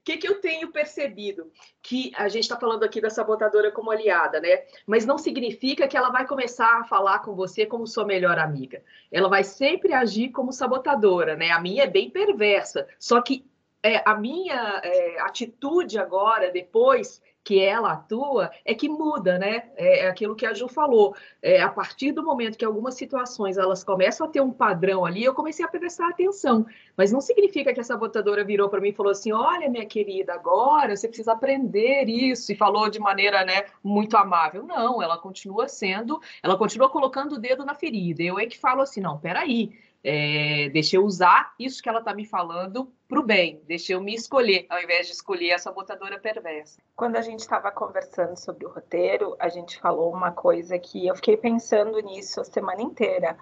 O 0.00 0.04
que, 0.04 0.16
que 0.16 0.28
eu 0.28 0.40
tenho 0.40 0.70
percebido? 0.70 1.50
Que 1.82 2.12
a 2.16 2.28
gente 2.28 2.44
está 2.44 2.58
falando 2.58 2.84
aqui 2.84 3.00
da 3.00 3.10
sabotadora 3.10 3.70
como 3.70 3.90
aliada, 3.90 4.40
né? 4.40 4.64
Mas 4.86 5.06
não 5.06 5.18
significa 5.18 5.88
que 5.88 5.96
ela 5.96 6.10
vai 6.10 6.26
começar 6.26 6.80
a 6.80 6.84
falar 6.84 7.20
com 7.20 7.34
você 7.34 7.66
como 7.66 7.86
sua 7.86 8.04
melhor 8.04 8.38
amiga. 8.38 8.82
Ela 9.10 9.28
vai 9.28 9.44
sempre 9.44 9.92
agir 9.92 10.30
como 10.30 10.52
sabotadora, 10.52 11.36
né? 11.36 11.50
A 11.50 11.60
minha 11.60 11.84
é 11.84 11.88
bem 11.88 12.10
perversa. 12.10 12.86
Só 12.98 13.20
que 13.20 13.46
é, 13.82 14.02
a 14.04 14.14
minha 14.14 14.80
é, 14.82 15.20
atitude 15.20 15.98
agora, 15.98 16.50
depois, 16.50 17.22
que 17.44 17.60
ela 17.60 17.92
atua 17.92 18.50
é 18.64 18.74
que 18.74 18.88
muda, 18.88 19.38
né? 19.38 19.70
É, 19.76 20.00
é 20.00 20.08
aquilo 20.08 20.34
que 20.34 20.46
a 20.46 20.54
Ju 20.54 20.66
falou. 20.66 21.14
É, 21.42 21.60
a 21.60 21.68
partir 21.68 22.10
do 22.10 22.24
momento 22.24 22.56
que 22.56 22.64
algumas 22.64 22.94
situações 22.94 23.58
elas 23.58 23.84
começam 23.84 24.26
a 24.26 24.30
ter 24.30 24.40
um 24.40 24.50
padrão 24.50 25.04
ali, 25.04 25.22
eu 25.22 25.34
comecei 25.34 25.62
a 25.62 25.68
prestar 25.68 26.08
atenção. 26.08 26.64
Mas 26.96 27.12
não 27.12 27.20
significa 27.20 27.74
que 27.74 27.80
essa 27.80 27.96
botadora 27.96 28.42
virou 28.42 28.70
para 28.70 28.80
mim 28.80 28.88
e 28.88 28.94
falou 28.94 29.12
assim: 29.12 29.30
olha, 29.30 29.68
minha 29.68 29.84
querida, 29.84 30.32
agora 30.32 30.96
você 30.96 31.06
precisa 31.06 31.32
aprender 31.32 32.08
isso, 32.08 32.50
e 32.50 32.56
falou 32.56 32.88
de 32.88 32.98
maneira 32.98 33.44
né, 33.44 33.66
muito 33.82 34.16
amável. 34.16 34.62
Não, 34.62 35.02
ela 35.02 35.18
continua 35.18 35.68
sendo, 35.68 36.20
ela 36.42 36.56
continua 36.56 36.88
colocando 36.88 37.34
o 37.34 37.38
dedo 37.38 37.64
na 37.64 37.74
ferida. 37.74 38.22
Eu 38.22 38.38
é 38.38 38.46
que 38.46 38.58
falo 38.58 38.80
assim: 38.80 39.00
não, 39.02 39.18
peraí. 39.18 39.72
É, 40.06 40.68
deixa 40.68 40.96
eu 40.96 41.04
usar 41.04 41.54
isso 41.58 41.82
que 41.82 41.88
ela 41.88 42.00
está 42.00 42.12
me 42.12 42.26
falando 42.26 42.92
para 43.08 43.18
o 43.18 43.22
bem, 43.22 43.62
deixa 43.66 43.94
eu 43.94 44.02
me 44.02 44.14
escolher, 44.14 44.66
ao 44.68 44.78
invés 44.78 45.06
de 45.06 45.14
escolher 45.14 45.52
essa 45.52 45.72
botadora 45.72 46.18
perversa. 46.18 46.78
Quando 46.94 47.16
a 47.16 47.22
gente 47.22 47.40
estava 47.40 47.72
conversando 47.72 48.36
sobre 48.36 48.66
o 48.66 48.68
roteiro, 48.68 49.34
a 49.38 49.48
gente 49.48 49.80
falou 49.80 50.12
uma 50.12 50.30
coisa 50.30 50.78
que 50.78 51.06
eu 51.06 51.16
fiquei 51.16 51.38
pensando 51.38 51.98
nisso 52.00 52.38
a 52.38 52.44
semana 52.44 52.82
inteira. 52.82 53.34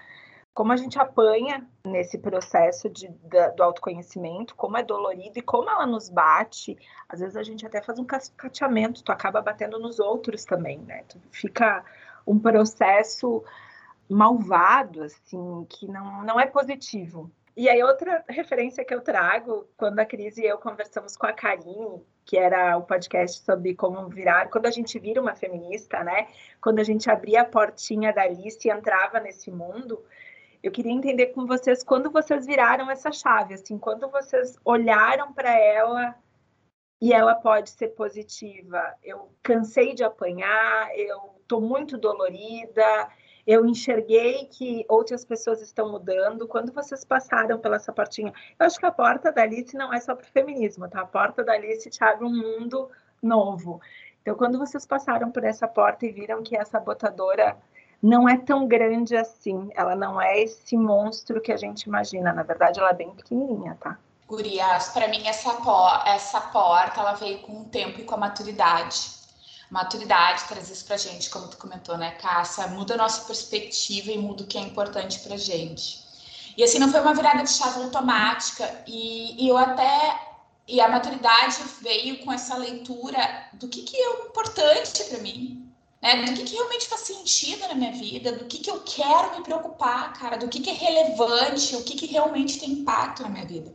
Como 0.54 0.70
a 0.70 0.76
gente 0.76 1.00
apanha 1.00 1.66
nesse 1.84 2.16
processo 2.16 2.88
de, 2.88 3.08
da, 3.24 3.48
do 3.48 3.62
autoconhecimento, 3.64 4.54
como 4.54 4.76
é 4.76 4.84
dolorido 4.84 5.38
e 5.38 5.42
como 5.42 5.68
ela 5.68 5.86
nos 5.86 6.08
bate. 6.08 6.76
Às 7.08 7.20
vezes 7.20 7.36
a 7.36 7.42
gente 7.42 7.66
até 7.66 7.82
faz 7.82 7.98
um 7.98 8.04
cascateamento, 8.04 9.02
tu 9.02 9.10
acaba 9.10 9.40
batendo 9.40 9.80
nos 9.80 9.98
outros 9.98 10.44
também, 10.44 10.78
né? 10.78 11.02
Tu 11.08 11.18
fica 11.32 11.84
um 12.24 12.38
processo 12.38 13.42
malvado, 14.12 15.02
assim, 15.02 15.66
que 15.68 15.86
não, 15.86 16.22
não 16.24 16.40
é 16.40 16.46
positivo. 16.46 17.30
E 17.56 17.68
aí, 17.68 17.82
outra 17.82 18.24
referência 18.28 18.84
que 18.84 18.94
eu 18.94 19.02
trago, 19.02 19.68
quando 19.76 19.98
a 19.98 20.06
Cris 20.06 20.38
e 20.38 20.44
eu 20.44 20.56
conversamos 20.56 21.16
com 21.16 21.26
a 21.26 21.32
Karine, 21.32 22.02
que 22.24 22.38
era 22.38 22.78
o 22.78 22.82
podcast 22.82 23.44
sobre 23.44 23.74
como 23.74 24.08
virar, 24.08 24.48
quando 24.48 24.66
a 24.66 24.70
gente 24.70 24.98
vira 24.98 25.20
uma 25.20 25.34
feminista, 25.34 26.02
né? 26.02 26.28
Quando 26.60 26.78
a 26.78 26.84
gente 26.84 27.10
abria 27.10 27.42
a 27.42 27.44
portinha 27.44 28.12
da 28.12 28.22
Alice 28.22 28.66
e 28.66 28.70
entrava 28.70 29.20
nesse 29.20 29.50
mundo, 29.50 30.02
eu 30.62 30.70
queria 30.70 30.92
entender 30.92 31.26
com 31.28 31.44
vocês 31.44 31.82
quando 31.82 32.10
vocês 32.10 32.46
viraram 32.46 32.90
essa 32.90 33.10
chave, 33.12 33.54
assim, 33.54 33.76
quando 33.76 34.08
vocês 34.08 34.56
olharam 34.64 35.32
para 35.32 35.58
ela 35.58 36.14
e 37.00 37.12
ela 37.12 37.34
pode 37.34 37.70
ser 37.70 37.88
positiva. 37.88 38.94
Eu 39.02 39.30
cansei 39.42 39.92
de 39.92 40.04
apanhar, 40.04 40.88
eu 40.96 41.34
tô 41.48 41.60
muito 41.60 41.98
dolorida, 41.98 43.10
eu 43.46 43.66
enxerguei 43.66 44.46
que 44.46 44.84
outras 44.88 45.24
pessoas 45.24 45.60
estão 45.60 45.90
mudando. 45.90 46.46
Quando 46.46 46.72
vocês 46.72 47.04
passaram 47.04 47.58
pela 47.58 47.76
essa 47.76 47.92
portinha, 47.92 48.32
eu 48.58 48.66
acho 48.66 48.78
que 48.78 48.86
a 48.86 48.92
porta 48.92 49.32
da 49.32 49.42
Alice 49.42 49.76
não 49.76 49.92
é 49.92 50.00
só 50.00 50.14
para 50.14 50.24
o 50.24 50.30
feminismo, 50.30 50.88
tá? 50.88 51.00
A 51.00 51.06
porta 51.06 51.42
da 51.42 51.52
Alice 51.52 51.88
te 51.90 52.04
abre 52.04 52.24
um 52.24 52.30
mundo 52.30 52.88
novo. 53.22 53.80
Então, 54.20 54.36
quando 54.36 54.58
vocês 54.58 54.86
passaram 54.86 55.30
por 55.30 55.42
essa 55.42 55.66
porta 55.66 56.06
e 56.06 56.12
viram 56.12 56.42
que 56.42 56.56
essa 56.56 56.78
botadora 56.78 57.56
não 58.00 58.28
é 58.28 58.36
tão 58.36 58.66
grande 58.66 59.16
assim, 59.16 59.70
ela 59.74 59.96
não 59.96 60.20
é 60.20 60.40
esse 60.40 60.76
monstro 60.76 61.40
que 61.40 61.52
a 61.52 61.56
gente 61.56 61.82
imagina. 61.82 62.32
Na 62.32 62.44
verdade, 62.44 62.78
ela 62.78 62.90
é 62.90 62.94
bem 62.94 63.10
pequenininha, 63.10 63.76
tá? 63.80 63.98
Gurias, 64.28 64.88
para 64.90 65.08
mim 65.08 65.26
essa, 65.26 65.50
essa 66.06 66.40
porta 66.40 67.00
ela 67.00 67.14
veio 67.14 67.40
com 67.40 67.60
o 67.60 67.64
tempo 67.64 68.00
e 68.00 68.04
com 68.04 68.14
a 68.14 68.18
maturidade 68.18 69.21
maturidade 69.72 70.44
traz 70.44 70.68
isso 70.68 70.84
pra 70.84 70.98
gente, 70.98 71.30
como 71.30 71.48
tu 71.48 71.56
comentou, 71.56 71.96
né, 71.96 72.10
Cássia? 72.12 72.66
Muda 72.66 72.92
a 72.92 72.98
nossa 72.98 73.22
perspectiva 73.22 74.12
e 74.12 74.18
muda 74.18 74.42
o 74.44 74.46
que 74.46 74.58
é 74.58 74.60
importante 74.60 75.18
pra 75.20 75.38
gente. 75.38 76.04
E 76.58 76.62
assim, 76.62 76.78
não 76.78 76.90
foi 76.90 77.00
uma 77.00 77.14
virada 77.14 77.42
de 77.42 77.50
chave 77.50 77.82
automática, 77.82 78.84
e, 78.86 79.42
e 79.42 79.48
eu 79.48 79.56
até. 79.56 80.28
E 80.68 80.78
a 80.78 80.88
maturidade 80.88 81.56
veio 81.80 82.18
com 82.22 82.30
essa 82.30 82.54
leitura 82.56 83.48
do 83.54 83.66
que, 83.66 83.82
que 83.82 83.96
é 83.96 84.26
importante 84.26 85.04
para 85.04 85.18
mim, 85.18 85.66
né? 86.02 86.22
Do 86.22 86.34
que, 86.34 86.44
que 86.44 86.54
realmente 86.54 86.86
faz 86.86 87.00
sentido 87.00 87.66
na 87.66 87.74
minha 87.74 87.92
vida, 87.92 88.30
do 88.32 88.44
que, 88.44 88.58
que 88.58 88.70
eu 88.70 88.80
quero 88.80 89.38
me 89.38 89.42
preocupar, 89.42 90.12
cara, 90.12 90.36
do 90.36 90.48
que, 90.48 90.60
que 90.60 90.68
é 90.68 90.74
relevante, 90.74 91.74
o 91.76 91.82
que, 91.82 91.96
que 91.96 92.06
realmente 92.06 92.60
tem 92.60 92.70
impacto 92.72 93.22
na 93.22 93.30
minha 93.30 93.46
vida. 93.46 93.74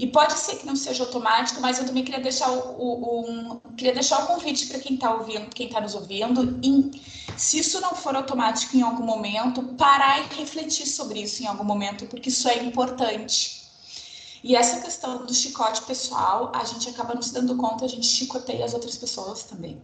E 0.00 0.06
pode 0.06 0.32
ser 0.32 0.56
que 0.56 0.64
não 0.64 0.74
seja 0.74 1.04
automático, 1.04 1.60
mas 1.60 1.78
eu 1.78 1.84
também 1.84 2.02
queria 2.02 2.22
deixar 2.22 2.50
o, 2.50 2.56
o 2.56 3.60
queria 3.76 3.92
deixar 3.92 4.24
o 4.24 4.26
convite 4.28 4.66
para 4.68 4.78
quem 4.78 4.94
está 4.94 5.12
ouvindo, 5.12 5.50
quem 5.54 5.66
está 5.66 5.78
nos 5.78 5.94
ouvindo, 5.94 6.58
em, 6.62 6.90
se 7.36 7.58
isso 7.58 7.78
não 7.82 7.94
for 7.94 8.16
automático 8.16 8.74
em 8.74 8.80
algum 8.80 9.04
momento, 9.04 9.62
parar 9.74 10.20
e 10.20 10.34
refletir 10.36 10.86
sobre 10.86 11.20
isso 11.20 11.42
em 11.42 11.46
algum 11.46 11.64
momento, 11.64 12.06
porque 12.06 12.30
isso 12.30 12.48
é 12.48 12.64
importante. 12.64 13.60
E 14.42 14.56
essa 14.56 14.80
questão 14.80 15.26
do 15.26 15.34
chicote 15.34 15.82
pessoal, 15.82 16.50
a 16.54 16.64
gente 16.64 16.88
acaba 16.88 17.12
não 17.12 17.20
se 17.20 17.34
dando 17.34 17.54
conta, 17.58 17.84
a 17.84 17.88
gente 17.88 18.06
chicoteia 18.06 18.64
as 18.64 18.72
outras 18.72 18.96
pessoas 18.96 19.42
também. 19.42 19.82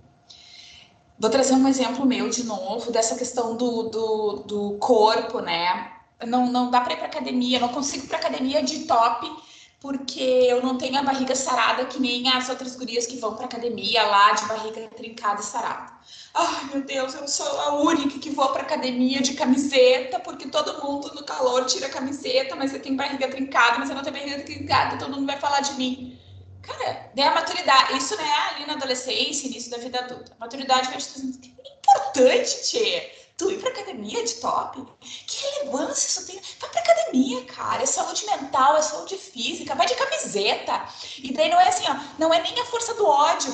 Vou 1.18 1.28
trazer 1.28 1.52
um 1.52 1.68
exemplo 1.68 2.06
meu 2.06 2.30
de 2.30 2.42
novo, 2.42 2.90
dessa 2.90 3.16
questão 3.16 3.54
do, 3.54 3.82
do, 3.90 4.32
do 4.46 4.78
corpo, 4.78 5.40
né? 5.40 5.92
Não, 6.26 6.50
não 6.50 6.70
dá 6.70 6.80
para 6.80 6.94
ir 6.94 6.96
para 6.96 7.06
academia, 7.06 7.60
não 7.60 7.68
consigo 7.68 8.06
ir 8.06 8.08
para 8.08 8.16
academia 8.16 8.62
de 8.62 8.86
top, 8.86 9.44
porque 9.80 10.20
eu 10.20 10.62
não 10.62 10.78
tenho 10.78 10.98
a 10.98 11.02
barriga 11.02 11.34
sarada 11.34 11.84
que 11.84 12.00
nem 12.00 12.28
as 12.28 12.48
outras 12.48 12.74
gurias 12.76 13.06
que 13.06 13.18
vão 13.18 13.34
para 13.34 13.44
academia 13.44 14.02
lá 14.04 14.32
de 14.32 14.46
barriga 14.46 14.88
trincada 14.88 15.40
e 15.40 15.44
sarada. 15.44 15.92
Ai, 16.34 16.64
meu 16.72 16.82
Deus, 16.82 17.14
eu 17.14 17.28
sou 17.28 17.60
a 17.60 17.74
única 17.80 18.18
que 18.18 18.30
vou 18.30 18.48
para 18.50 18.62
academia 18.62 19.20
de 19.20 19.34
camiseta, 19.34 20.18
porque 20.20 20.48
todo 20.48 20.82
mundo 20.82 21.14
no 21.14 21.24
calor 21.24 21.64
tira 21.66 21.86
a 21.86 21.90
camiseta, 21.90 22.56
mas 22.56 22.72
eu 22.72 22.80
tenho 22.80 22.96
barriga 22.96 23.28
trincada, 23.28 23.78
mas 23.78 23.90
eu 23.90 23.96
não 23.96 24.02
tenho 24.02 24.16
barriga 24.16 24.42
trincada, 24.42 24.98
todo 24.98 25.14
mundo 25.14 25.26
vai 25.26 25.38
falar 25.38 25.60
de 25.60 25.74
mim. 25.74 26.18
Cara, 26.62 27.10
daí 27.14 27.24
a 27.24 27.34
maturidade, 27.34 27.96
isso 27.96 28.16
né, 28.16 28.28
ali 28.54 28.66
na 28.66 28.72
adolescência, 28.74 29.46
início 29.46 29.70
da 29.70 29.78
vida 29.78 30.00
adulta. 30.00 30.32
A 30.36 30.40
maturidade 30.40 30.88
vai 30.88 30.98
te 30.98 31.08
trazendo. 31.08 31.38
Que 31.38 31.54
é 31.64 31.78
importante, 31.78 32.62
Tchê. 32.62 33.25
Tu 33.36 33.50
ir 33.50 33.60
pra 33.60 33.70
academia 33.70 34.24
de 34.24 34.34
top? 34.34 34.82
Que 35.26 35.46
relevância 35.46 36.06
isso 36.06 36.26
tem? 36.26 36.40
Vai 36.58 36.70
pra 36.70 36.80
academia, 36.80 37.44
cara. 37.44 37.82
É 37.82 37.86
saúde 37.86 38.24
mental, 38.26 38.76
é 38.76 38.82
saúde 38.82 39.16
física. 39.18 39.74
Vai 39.74 39.86
de 39.86 39.94
camiseta. 39.94 40.88
E 41.18 41.32
daí 41.32 41.50
não 41.50 41.60
é 41.60 41.68
assim, 41.68 41.84
ó. 41.88 41.96
Não 42.18 42.32
é 42.32 42.40
nem 42.40 42.58
a 42.58 42.64
força 42.64 42.94
do 42.94 43.06
ódio 43.06 43.52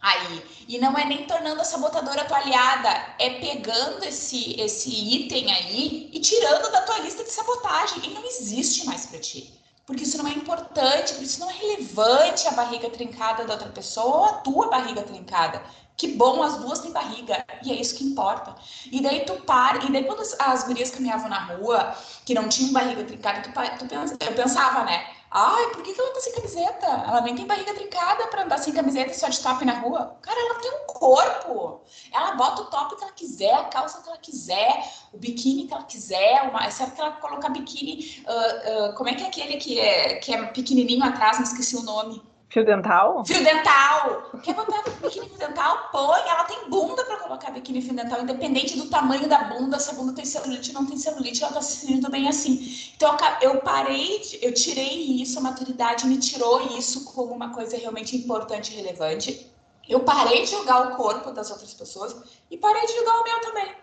aí. 0.00 0.44
E 0.66 0.78
não 0.78 0.96
é 0.98 1.04
nem 1.04 1.24
tornando 1.26 1.60
a 1.60 1.64
sabotadora 1.64 2.24
tua 2.24 2.38
aliada. 2.38 2.88
É 3.18 3.30
pegando 3.38 4.04
esse, 4.04 4.60
esse 4.60 4.90
item 4.90 5.52
aí 5.52 6.10
e 6.12 6.18
tirando 6.18 6.70
da 6.72 6.82
tua 6.82 6.98
lista 6.98 7.22
de 7.22 7.30
sabotagem. 7.30 8.04
E 8.04 8.14
não 8.14 8.24
existe 8.24 8.84
mais 8.86 9.06
pra 9.06 9.20
ti 9.20 9.61
porque 9.86 10.04
isso 10.04 10.18
não 10.18 10.26
é 10.26 10.32
importante, 10.32 11.12
porque 11.12 11.24
isso 11.24 11.40
não 11.40 11.50
é 11.50 11.54
relevante 11.54 12.46
a 12.46 12.52
barriga 12.52 12.88
trincada 12.90 13.44
da 13.44 13.54
outra 13.54 13.68
pessoa 13.68 14.16
ou 14.16 14.24
a 14.24 14.32
tua 14.34 14.68
barriga 14.68 15.02
trincada. 15.02 15.62
Que 15.96 16.08
bom, 16.08 16.42
as 16.42 16.56
duas 16.56 16.80
têm 16.80 16.90
barriga, 16.90 17.44
e 17.62 17.70
é 17.70 17.74
isso 17.74 17.96
que 17.96 18.04
importa. 18.04 18.54
E 18.90 19.00
daí 19.02 19.24
tu 19.24 19.34
para, 19.42 19.84
e 19.84 19.92
daí 19.92 20.04
quando 20.04 20.20
as, 20.20 20.34
as 20.40 20.64
gurias 20.64 20.90
caminhavam 20.90 21.28
na 21.28 21.44
rua, 21.44 21.96
que 22.24 22.34
não 22.34 22.48
tinham 22.48 22.72
barriga 22.72 23.04
trincada, 23.04 23.42
tu, 23.42 23.52
tu 23.78 23.86
pensa, 23.86 24.16
eu 24.20 24.34
pensava, 24.34 24.84
né? 24.84 25.06
Ai, 25.34 25.70
por 25.70 25.82
que, 25.82 25.94
que 25.94 26.00
ela 26.00 26.12
tá 26.12 26.20
sem 26.20 26.34
camiseta? 26.34 26.86
Ela 26.86 27.22
nem 27.22 27.34
tem 27.34 27.46
barriga 27.46 27.72
trincada 27.74 28.26
para 28.26 28.44
andar 28.44 28.58
sem 28.58 28.72
camiseta 28.74 29.12
e 29.12 29.14
só 29.14 29.28
de 29.28 29.40
top 29.40 29.64
na 29.64 29.80
rua. 29.80 30.18
Cara, 30.20 30.38
ela 30.38 30.60
tem 30.60 30.70
um 30.70 30.86
corpo. 30.86 31.80
Ela 32.12 32.32
bota 32.32 32.62
o 32.62 32.66
top 32.66 32.96
que 32.96 33.02
ela 33.02 33.12
quiser, 33.12 33.54
a 33.54 33.64
calça 33.64 34.02
que 34.02 34.08
ela 34.10 34.18
quiser, 34.18 34.92
o 35.10 35.16
biquíni 35.16 35.66
que 35.66 35.72
ela 35.72 35.84
quiser. 35.84 36.42
Uma... 36.50 36.70
Será 36.70 36.90
que 36.90 37.00
ela 37.00 37.12
colocar 37.12 37.48
biquíni? 37.48 38.22
Uh, 38.26 38.90
uh, 38.90 38.94
como 38.94 39.08
é 39.08 39.14
que 39.14 39.24
é 39.24 39.26
aquele 39.28 39.56
que 39.56 39.80
é, 39.80 40.16
que 40.16 40.34
é 40.34 40.44
pequenininho 40.48 41.02
atrás? 41.02 41.38
Não 41.38 41.44
esqueci 41.44 41.76
o 41.76 41.82
nome. 41.82 42.22
Fio 42.52 42.66
dental? 42.66 43.24
Fio 43.24 43.42
dental. 43.42 44.30
Quer 44.42 44.54
botar 44.54 44.82
biquíni 44.82 45.26
fio 45.26 45.38
dental? 45.38 45.88
Põe. 45.90 46.20
Ela 46.20 46.44
tem 46.44 46.68
bunda 46.68 47.02
para 47.02 47.16
colocar 47.16 47.50
biquíni 47.50 47.80
fio 47.80 47.94
dental, 47.94 48.20
independente 48.20 48.76
do 48.76 48.90
tamanho 48.90 49.26
da 49.26 49.44
bunda. 49.44 49.78
Se 49.78 49.88
a 49.88 49.94
bunda 49.94 50.12
tem 50.12 50.26
celulite 50.26 50.68
ou 50.68 50.82
não 50.82 50.86
tem 50.86 50.98
celulite, 50.98 51.42
ela 51.42 51.54
tá 51.54 51.62
se 51.62 51.76
sentindo 51.76 52.10
bem 52.10 52.28
assim. 52.28 52.92
Então, 52.94 53.16
eu 53.40 53.58
parei, 53.60 54.20
eu 54.42 54.52
tirei 54.52 55.22
isso, 55.22 55.38
a 55.38 55.42
maturidade 55.42 56.06
me 56.06 56.18
tirou 56.18 56.76
isso 56.76 57.06
como 57.06 57.32
uma 57.32 57.54
coisa 57.54 57.78
realmente 57.78 58.14
importante 58.18 58.74
e 58.74 58.76
relevante. 58.76 59.50
Eu 59.88 60.00
parei 60.00 60.42
de 60.42 60.50
julgar 60.50 60.88
o 60.88 60.96
corpo 60.96 61.30
das 61.30 61.50
outras 61.50 61.72
pessoas 61.72 62.14
e 62.50 62.58
parei 62.58 62.84
de 62.84 62.92
julgar 62.92 63.18
o 63.18 63.24
meu 63.24 63.40
também. 63.40 63.74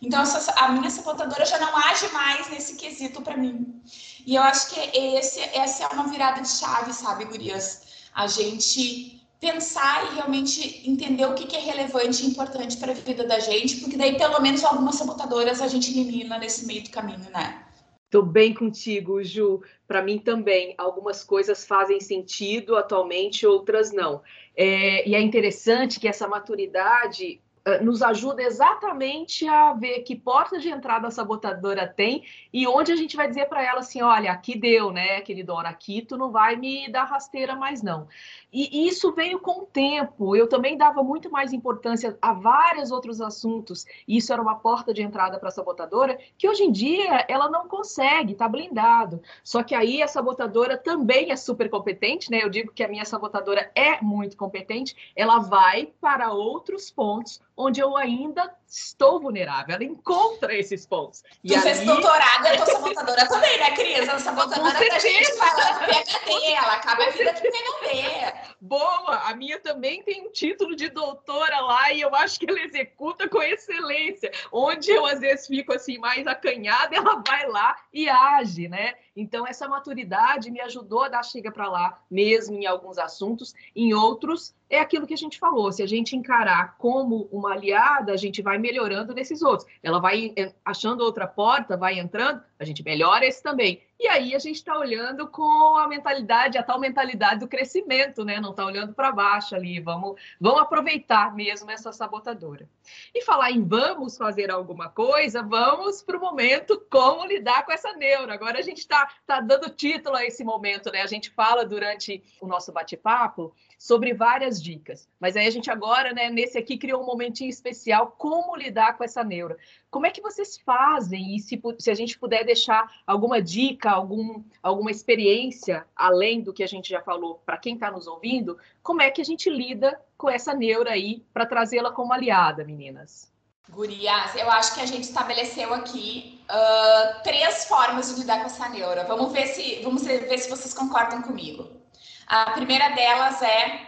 Então, 0.00 0.24
a 0.56 0.68
minha 0.68 0.88
sabotadora 0.88 1.44
já 1.44 1.58
não 1.58 1.76
age 1.76 2.08
mais 2.08 2.48
nesse 2.48 2.76
quesito 2.76 3.20
para 3.20 3.36
mim. 3.36 3.82
E 4.26 4.34
eu 4.34 4.42
acho 4.42 4.70
que 4.70 4.80
esse, 4.98 5.40
essa 5.40 5.84
é 5.84 5.88
uma 5.88 6.08
virada 6.08 6.40
de 6.40 6.48
chave, 6.48 6.90
sabe, 6.94 7.26
gurias? 7.26 7.83
A 8.14 8.26
gente 8.26 9.20
pensar 9.40 10.10
e 10.10 10.14
realmente 10.14 10.88
entender 10.88 11.26
o 11.26 11.34
que, 11.34 11.46
que 11.46 11.56
é 11.56 11.60
relevante 11.60 12.24
e 12.24 12.30
importante 12.30 12.78
para 12.78 12.92
a 12.92 12.94
vida 12.94 13.26
da 13.26 13.38
gente, 13.38 13.76
porque 13.76 13.96
daí 13.96 14.16
pelo 14.16 14.40
menos 14.40 14.64
algumas 14.64 14.94
sabotadoras 14.94 15.60
a 15.60 15.68
gente 15.68 15.90
elimina 15.90 16.38
nesse 16.38 16.66
meio 16.66 16.82
do 16.82 16.90
caminho, 16.90 17.28
né? 17.30 17.62
Tô 18.08 18.22
bem 18.22 18.54
contigo, 18.54 19.22
Ju. 19.24 19.60
Para 19.88 20.00
mim 20.00 20.18
também, 20.18 20.72
algumas 20.78 21.24
coisas 21.24 21.66
fazem 21.66 22.00
sentido 22.00 22.76
atualmente, 22.76 23.44
outras 23.44 23.92
não. 23.92 24.22
É, 24.56 25.06
e 25.06 25.16
é 25.16 25.20
interessante 25.20 25.98
que 25.98 26.06
essa 26.06 26.28
maturidade 26.28 27.40
nos 27.80 28.02
ajuda 28.02 28.42
exatamente 28.42 29.48
a 29.48 29.72
ver 29.72 30.00
que 30.00 30.14
porta 30.14 30.58
de 30.58 30.68
entrada 30.68 31.08
a 31.08 31.10
sabotadora 31.10 31.86
tem 31.86 32.22
e 32.52 32.66
onde 32.66 32.92
a 32.92 32.96
gente 32.96 33.16
vai 33.16 33.26
dizer 33.26 33.46
para 33.46 33.62
ela 33.64 33.80
assim, 33.80 34.02
olha, 34.02 34.30
aqui 34.30 34.58
deu, 34.58 34.90
né, 34.90 35.22
queridona, 35.22 35.70
aqui 35.70 36.02
tu 36.02 36.16
não 36.18 36.30
vai 36.30 36.56
me 36.56 36.90
dar 36.90 37.04
rasteira 37.04 37.56
mais 37.56 37.82
não. 37.82 38.06
E 38.52 38.86
isso 38.86 39.12
veio 39.12 39.40
com 39.40 39.62
o 39.62 39.66
tempo. 39.66 40.36
Eu 40.36 40.48
também 40.48 40.76
dava 40.76 41.02
muito 41.02 41.28
mais 41.28 41.52
importância 41.52 42.16
a 42.22 42.32
vários 42.32 42.92
outros 42.92 43.20
assuntos. 43.20 43.84
E 44.06 44.16
isso 44.16 44.32
era 44.32 44.40
uma 44.40 44.54
porta 44.54 44.94
de 44.94 45.02
entrada 45.02 45.40
para 45.40 45.48
a 45.48 45.52
sabotadora, 45.52 46.16
que 46.38 46.48
hoje 46.48 46.62
em 46.62 46.70
dia 46.70 47.24
ela 47.26 47.48
não 47.48 47.66
consegue, 47.66 48.32
está 48.32 48.48
blindado. 48.48 49.20
Só 49.42 49.64
que 49.64 49.74
aí 49.74 50.00
a 50.02 50.06
sabotadora 50.06 50.76
também 50.76 51.32
é 51.32 51.36
super 51.36 51.68
competente, 51.68 52.30
né? 52.30 52.44
Eu 52.44 52.48
digo 52.48 52.72
que 52.72 52.84
a 52.84 52.88
minha 52.88 53.04
sabotadora 53.04 53.72
é 53.74 54.00
muito 54.00 54.36
competente. 54.36 54.94
Ela 55.16 55.40
vai 55.40 55.86
para 56.00 56.30
outros 56.30 56.92
pontos 56.92 57.40
onde 57.56 57.80
eu 57.80 57.96
ainda 57.96 58.52
estou 58.66 59.20
vulnerável. 59.20 59.74
Ela 59.74 59.84
encontra 59.84 60.54
esses 60.54 60.86
pontos. 60.86 61.22
E 61.42 61.48
tu 61.48 61.54
ali... 61.54 61.62
fez 61.62 61.84
doutorado, 61.84 62.46
eu 62.46 62.64
tô 62.64 62.66
sabotadora 62.66 63.26
também, 63.28 63.58
né, 63.58 63.70
Cris? 63.72 64.08
A 64.08 64.18
sabotadora 64.18 64.72
da 64.72 64.98
gente 64.98 65.32
falando 65.36 65.78
PHD, 65.86 66.52
ela 66.52 66.74
acaba 66.74 67.04
a 67.04 67.10
vida 67.10 67.32
de 67.32 67.40
PNB. 67.40 68.43
Boa! 68.66 69.28
A 69.28 69.36
minha 69.36 69.60
também 69.60 70.02
tem 70.02 70.26
um 70.26 70.32
título 70.32 70.74
de 70.74 70.88
doutora 70.88 71.60
lá 71.60 71.92
e 71.92 72.00
eu 72.00 72.14
acho 72.14 72.40
que 72.40 72.48
ela 72.48 72.58
executa 72.62 73.28
com 73.28 73.42
excelência. 73.42 74.32
Onde 74.50 74.90
eu 74.90 75.04
às 75.04 75.20
vezes 75.20 75.46
fico 75.46 75.74
assim 75.74 75.98
mais 75.98 76.26
acanhada, 76.26 76.88
ela 76.96 77.16
vai 77.16 77.46
lá 77.46 77.76
e 77.92 78.08
age, 78.08 78.66
né? 78.66 78.94
Então 79.14 79.46
essa 79.46 79.68
maturidade 79.68 80.50
me 80.50 80.62
ajudou 80.62 81.02
a 81.02 81.10
dar 81.10 81.22
chega 81.22 81.52
para 81.52 81.68
lá, 81.68 82.02
mesmo 82.10 82.56
em 82.56 82.64
alguns 82.64 82.96
assuntos, 82.96 83.54
em 83.76 83.92
outros 83.92 84.54
é 84.70 84.80
aquilo 84.80 85.06
que 85.06 85.14
a 85.14 85.18
gente 85.18 85.38
falou. 85.38 85.70
Se 85.70 85.82
a 85.82 85.86
gente 85.86 86.16
encarar 86.16 86.76
como 86.78 87.28
uma 87.30 87.52
aliada, 87.52 88.12
a 88.12 88.16
gente 88.16 88.42
vai 88.42 88.58
melhorando 88.58 89.14
nesses 89.14 89.42
outros. 89.42 89.68
Ela 89.82 90.00
vai 90.00 90.34
achando 90.64 91.04
outra 91.04 91.26
porta, 91.26 91.76
vai 91.76 91.98
entrando, 91.98 92.42
a 92.58 92.64
gente 92.64 92.82
melhora 92.82 93.26
esse 93.26 93.42
também. 93.42 93.82
E 93.98 94.08
aí 94.08 94.34
a 94.34 94.38
gente 94.38 94.56
está 94.56 94.76
olhando 94.76 95.28
com 95.28 95.76
a 95.76 95.86
mentalidade, 95.86 96.58
a 96.58 96.62
tal 96.62 96.80
mentalidade 96.80 97.40
do 97.40 97.48
crescimento, 97.48 98.24
né? 98.24 98.40
Não 98.40 98.50
está 98.50 98.66
olhando 98.66 98.92
para 98.92 99.12
baixo 99.12 99.54
ali. 99.54 99.80
Vamos, 99.80 100.20
vamos 100.40 100.60
aproveitar 100.60 101.34
mesmo 101.34 101.70
essa 101.70 101.92
sabotadora. 101.92 102.68
E 103.14 103.22
falar 103.22 103.52
em 103.52 103.64
vamos 103.64 104.16
fazer 104.16 104.50
alguma 104.50 104.88
coisa, 104.88 105.42
vamos 105.42 106.02
para 106.02 106.16
o 106.16 106.20
momento 106.20 106.84
como 106.90 107.24
lidar 107.24 107.64
com 107.64 107.72
essa 107.72 107.92
neuro. 107.92 108.32
Agora 108.32 108.58
a 108.58 108.62
gente 108.62 108.78
está 108.78 109.08
tá 109.26 109.40
dando 109.40 109.70
título 109.70 110.16
a 110.16 110.24
esse 110.24 110.42
momento, 110.42 110.90
né? 110.90 111.02
A 111.02 111.06
gente 111.06 111.30
fala 111.30 111.64
durante 111.64 112.22
o 112.40 112.46
nosso 112.46 112.72
bate-papo 112.72 113.54
sobre 113.84 114.14
várias 114.14 114.62
dicas. 114.62 115.06
Mas 115.20 115.36
aí 115.36 115.46
a 115.46 115.50
gente 115.50 115.70
agora, 115.70 116.14
né, 116.14 116.30
nesse 116.30 116.56
aqui, 116.56 116.78
criou 116.78 117.02
um 117.02 117.06
momentinho 117.06 117.50
especial 117.50 118.14
como 118.16 118.56
lidar 118.56 118.96
com 118.96 119.04
essa 119.04 119.22
neura. 119.22 119.58
Como 119.90 120.06
é 120.06 120.10
que 120.10 120.22
vocês 120.22 120.56
fazem? 120.56 121.36
E 121.36 121.38
se, 121.38 121.60
se 121.78 121.90
a 121.90 121.94
gente 121.94 122.18
puder 122.18 122.46
deixar 122.46 122.90
alguma 123.06 123.42
dica, 123.42 123.90
algum, 123.90 124.42
alguma 124.62 124.90
experiência, 124.90 125.84
além 125.94 126.40
do 126.40 126.50
que 126.50 126.62
a 126.62 126.66
gente 126.66 126.88
já 126.88 127.02
falou, 127.02 127.42
para 127.44 127.58
quem 127.58 127.74
está 127.74 127.90
nos 127.90 128.06
ouvindo, 128.06 128.56
como 128.82 129.02
é 129.02 129.10
que 129.10 129.20
a 129.20 129.24
gente 129.24 129.50
lida 129.50 130.00
com 130.16 130.30
essa 130.30 130.54
neura 130.54 130.92
aí 130.92 131.22
para 131.30 131.44
trazê-la 131.44 131.92
como 131.92 132.14
aliada, 132.14 132.64
meninas? 132.64 133.30
Gurias, 133.68 134.34
eu 134.34 134.50
acho 134.50 134.76
que 134.76 134.80
a 134.80 134.86
gente 134.86 135.04
estabeleceu 135.04 135.74
aqui 135.74 136.40
uh, 136.48 137.22
três 137.22 137.66
formas 137.66 138.14
de 138.14 138.22
lidar 138.22 138.40
com 138.40 138.46
essa 138.46 138.66
neura. 138.70 139.04
Vamos 139.04 139.30
ver 139.30 139.46
se, 139.48 139.82
vamos 139.82 140.04
ver 140.04 140.38
se 140.38 140.48
vocês 140.48 140.72
concordam 140.72 141.20
comigo. 141.20 141.83
A 142.26 142.50
primeira 142.52 142.90
delas 142.90 143.42
é 143.42 143.80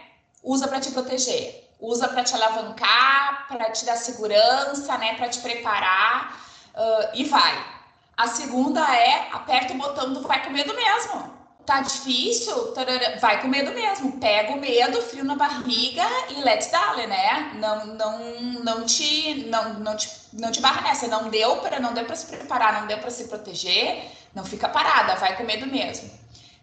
usa 0.43 0.67
para 0.67 0.79
te 0.79 0.91
proteger, 0.91 1.67
usa 1.79 2.07
para 2.07 2.23
te 2.23 2.33
alavancar, 2.33 3.47
para 3.47 3.71
te 3.71 3.85
dar 3.85 3.97
segurança, 3.97 4.97
né, 4.97 5.15
para 5.15 5.29
te 5.29 5.39
preparar 5.39 6.39
uh, 6.73 7.09
e 7.13 7.23
vai. 7.25 7.77
A 8.15 8.27
segunda 8.27 8.81
é 8.95 9.29
aperta 9.31 9.73
o 9.73 9.77
botão 9.77 10.13
do 10.13 10.21
vai 10.21 10.43
com 10.43 10.51
medo 10.51 10.73
mesmo. 10.73 11.37
Tá 11.67 11.81
difícil? 11.81 12.71
Tarara, 12.71 13.19
vai 13.19 13.41
com 13.41 13.49
medo 13.49 13.73
mesmo. 13.73 14.13
Pega 14.19 14.53
o 14.53 14.59
medo, 14.59 15.01
frio 15.01 15.25
na 15.25 15.35
barriga 15.35 16.03
e 16.29 16.41
let's 16.41 16.71
dale, 16.71 17.05
né? 17.07 17.51
Não, 17.55 17.85
não, 17.87 18.41
não 18.63 18.85
te, 18.85 19.45
não, 19.49 19.73
não 19.73 19.97
te, 19.97 20.09
não 20.31 20.49
te 20.49 20.61
barra 20.61 20.81
nessa. 20.81 21.07
Não 21.07 21.29
deu 21.29 21.57
para, 21.57 21.77
não 21.77 21.93
deu 21.93 22.05
para 22.05 22.15
se 22.15 22.27
preparar, 22.27 22.79
não 22.79 22.87
deu 22.87 22.97
para 22.99 23.11
se 23.11 23.25
proteger. 23.25 24.09
Não 24.33 24.45
fica 24.45 24.69
parada, 24.69 25.15
vai 25.17 25.35
com 25.35 25.43
medo 25.43 25.67
mesmo. 25.67 26.09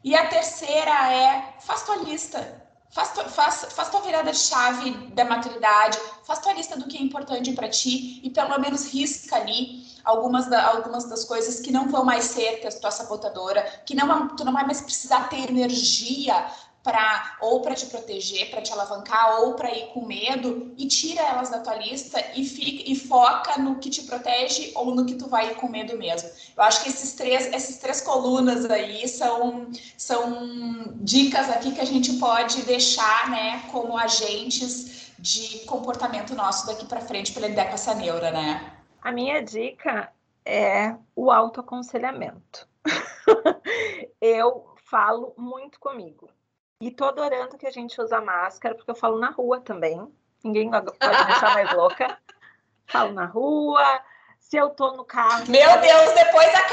E 0.05 0.15
a 0.15 0.29
terceira 0.29 1.13
é 1.13 1.55
faz 1.61 1.83
tua 1.83 1.97
lista. 1.97 2.63
Faz, 2.91 3.09
faz, 3.09 3.67
faz 3.71 3.89
tua 3.89 4.03
virada 4.03 4.31
de 4.31 4.39
chave 4.39 4.93
da 5.15 5.25
maturidade, 5.25 5.99
faz 6.23 6.39
tua 6.39 6.53
lista 6.53 6.79
do 6.79 6.87
que 6.87 6.97
é 6.97 7.03
importante 7.03 7.51
para 7.53 7.69
ti 7.69 8.21
e 8.23 8.31
pelo 8.31 8.57
menos 8.61 8.93
risca 8.93 9.35
ali 9.35 9.85
algumas, 10.05 10.47
da, 10.47 10.65
algumas 10.69 11.05
das 11.09 11.25
coisas 11.25 11.59
que 11.59 11.73
não 11.73 11.89
vão 11.89 12.05
mais 12.05 12.27
ser 12.27 12.61
tua 12.81 12.93
sabotadora, 12.93 13.63
que 13.85 13.97
não, 13.97 14.29
tu 14.37 14.45
não 14.45 14.53
vai 14.53 14.65
mais 14.65 14.81
precisar 14.81 15.29
ter 15.29 15.51
energia 15.51 16.47
para 16.85 17.39
ou 17.41 17.63
para 17.63 17.75
te 17.75 17.87
proteger, 17.87 18.51
para 18.51 18.61
te 18.61 18.71
alavancar, 18.71 19.41
ou 19.41 19.55
para 19.55 19.75
ir 19.75 19.87
com 19.87 20.05
medo 20.05 20.75
e 20.77 20.87
tira 20.87 21.23
elas 21.23 21.49
da 21.49 21.61
tua 21.61 21.77
lista 21.77 22.23
e 22.37 22.45
fica 22.45 22.85
e 22.89 22.95
foca 22.95 23.59
no 23.59 23.79
que 23.79 23.89
te 23.89 24.03
protege 24.03 24.71
ou 24.75 24.95
no 24.95 25.07
que 25.07 25.15
tu 25.15 25.27
vai 25.27 25.51
ir 25.51 25.55
com 25.55 25.67
medo 25.67 25.97
mesmo. 25.97 26.29
Eu 26.55 26.63
acho 26.63 26.83
que 26.83 26.91
esses 26.91 27.15
três, 27.15 27.51
essas 27.53 27.79
três 27.79 28.03
colunas 28.03 28.71
aí 28.71 29.09
são 29.09 29.71
são 29.97 30.93
dicas 30.97 31.49
aqui 31.49 31.73
que 31.73 31.81
a 31.81 31.87
gente 31.87 32.13
pode 32.19 32.63
deixar, 32.63 33.31
né, 33.31 33.63
como 33.73 33.97
agentes 33.97 35.15
de 35.19 35.61
comportamento 35.61 36.35
nosso 36.35 36.67
daqui 36.67 36.85
para 36.85 37.01
frente 37.01 37.33
para 37.33 37.49
lidar 37.49 37.69
com 37.69 37.75
essa 37.75 37.95
neura, 37.95 38.31
né? 38.31 38.75
A 39.01 39.11
minha 39.11 39.43
dica 39.43 40.13
é 40.45 40.95
o 41.17 41.31
autoaconselhamento. 41.31 42.69
eu 44.21 44.75
falo 44.85 45.33
muito 45.39 45.81
comigo. 45.81 46.29
E 46.81 46.91
tô 46.91 47.05
adorando 47.05 47.57
que 47.57 47.67
a 47.67 47.71
gente 47.71 48.01
usa 48.01 48.21
máscara, 48.21 48.75
porque 48.75 48.91
eu 48.91 48.95
falo 48.95 49.19
na 49.19 49.31
rua 49.31 49.61
também. 49.61 50.13
Ninguém 50.43 50.71
pode 50.71 50.87
me 50.87 51.25
deixar 51.27 51.55
mais 51.55 51.73
louca. 51.73 52.19
Falo 52.87 53.13
na 53.13 53.27
rua. 53.27 54.03
Se 54.39 54.57
eu 54.57 54.71
tô 54.71 54.93
no 54.93 55.05
carro. 55.05 55.49
Meu 55.49 55.81
Deus, 55.81 56.13
depois 56.13 56.53
da 56.53 56.65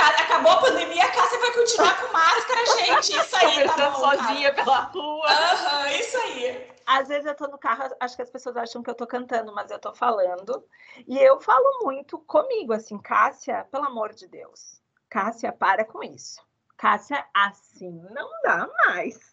acabou 0.41 0.51
a 0.51 0.61
pandemia, 0.61 1.05
a 1.05 1.11
casa 1.11 1.39
vai 1.39 1.53
continuar 1.53 2.01
com 2.01 2.13
máscara, 2.13 2.65
gente. 2.79 3.17
Isso 3.17 3.35
aí. 3.35 3.47
Conversando 3.47 3.77
tá 3.77 3.89
bom, 3.91 3.99
sozinha 3.99 4.51
cara. 4.53 4.63
pela 4.63 4.79
rua. 4.85 5.27
Aham, 5.27 5.81
uhum, 5.81 5.87
isso 5.95 6.17
aí. 6.17 6.71
Às 6.85 7.07
vezes 7.07 7.25
eu 7.25 7.35
tô 7.35 7.47
no 7.47 7.57
carro, 7.57 7.95
acho 7.99 8.15
que 8.15 8.21
as 8.21 8.29
pessoas 8.29 8.57
acham 8.57 8.83
que 8.83 8.89
eu 8.89 8.95
tô 8.95 9.07
cantando, 9.07 9.53
mas 9.53 9.71
eu 9.71 9.79
tô 9.79 9.93
falando. 9.93 10.65
E 11.07 11.17
eu 11.17 11.39
falo 11.39 11.79
muito 11.83 12.19
comigo, 12.19 12.73
assim, 12.73 12.97
Cássia, 12.97 13.65
pelo 13.71 13.85
amor 13.85 14.13
de 14.13 14.27
Deus. 14.27 14.81
Cássia, 15.09 15.51
para 15.51 15.85
com 15.85 16.03
isso. 16.03 16.41
Cássia, 16.77 17.25
assim 17.33 17.91
não 18.09 18.29
dá 18.43 18.67
mais. 18.85 19.31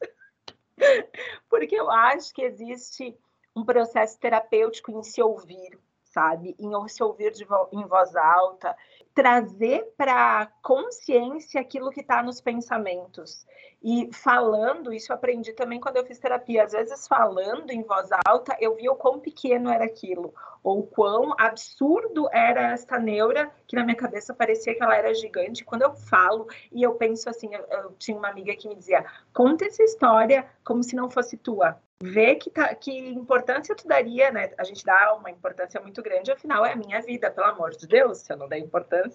Porque 1.48 1.74
eu 1.74 1.90
acho 1.90 2.32
que 2.32 2.42
existe 2.42 3.16
um 3.54 3.64
processo 3.64 4.18
terapêutico 4.18 4.90
em 4.92 5.02
se 5.02 5.22
ouvir, 5.22 5.78
sabe? 6.04 6.54
Em 6.58 6.88
se 6.88 7.02
ouvir 7.02 7.32
vo 7.44 7.68
em 7.72 7.84
voz 7.86 8.14
alta, 8.14 8.76
trazer 9.18 9.84
para 9.96 10.46
consciência 10.62 11.60
aquilo 11.60 11.90
que 11.90 12.02
está 12.02 12.22
nos 12.22 12.40
pensamentos. 12.40 13.44
E 13.82 14.08
falando, 14.12 14.92
isso 14.92 15.10
eu 15.10 15.16
aprendi 15.16 15.52
também 15.54 15.80
quando 15.80 15.96
eu 15.96 16.06
fiz 16.06 16.20
terapia. 16.20 16.62
Às 16.62 16.70
vezes, 16.70 17.08
falando 17.08 17.72
em 17.72 17.82
voz 17.82 18.10
alta, 18.24 18.56
eu 18.60 18.76
via 18.76 18.92
o 18.92 18.94
quão 18.94 19.18
pequeno 19.18 19.70
era 19.70 19.84
aquilo, 19.84 20.32
ou 20.62 20.86
quão 20.86 21.34
absurdo 21.36 22.28
era 22.32 22.70
essa 22.70 22.96
neura, 22.96 23.50
que 23.66 23.74
na 23.74 23.82
minha 23.82 23.96
cabeça 23.96 24.32
parecia 24.32 24.76
que 24.76 24.82
ela 24.84 24.96
era 24.96 25.12
gigante. 25.12 25.64
Quando 25.64 25.82
eu 25.82 25.92
falo 25.94 26.46
e 26.70 26.80
eu 26.80 26.94
penso 26.94 27.28
assim, 27.28 27.52
eu, 27.52 27.66
eu 27.72 27.92
tinha 27.98 28.16
uma 28.16 28.28
amiga 28.28 28.54
que 28.54 28.68
me 28.68 28.76
dizia: 28.76 29.04
conta 29.34 29.64
essa 29.64 29.82
história 29.82 30.46
como 30.62 30.80
se 30.84 30.94
não 30.94 31.10
fosse 31.10 31.36
tua 31.36 31.76
ver 32.00 32.36
que, 32.36 32.50
tá, 32.50 32.72
que 32.74 32.96
importância 33.10 33.74
tu 33.74 33.86
daria, 33.86 34.30
né? 34.30 34.50
A 34.56 34.64
gente 34.64 34.84
dá 34.84 35.14
uma 35.14 35.30
importância 35.30 35.80
muito 35.80 36.00
grande, 36.00 36.30
afinal 36.30 36.64
é 36.64 36.72
a 36.72 36.76
minha 36.76 37.00
vida, 37.02 37.30
pelo 37.30 37.48
amor 37.48 37.70
de 37.70 37.86
Deus, 37.86 38.18
se 38.18 38.32
eu 38.32 38.36
não 38.36 38.48
der 38.48 38.58
importância, 38.58 39.07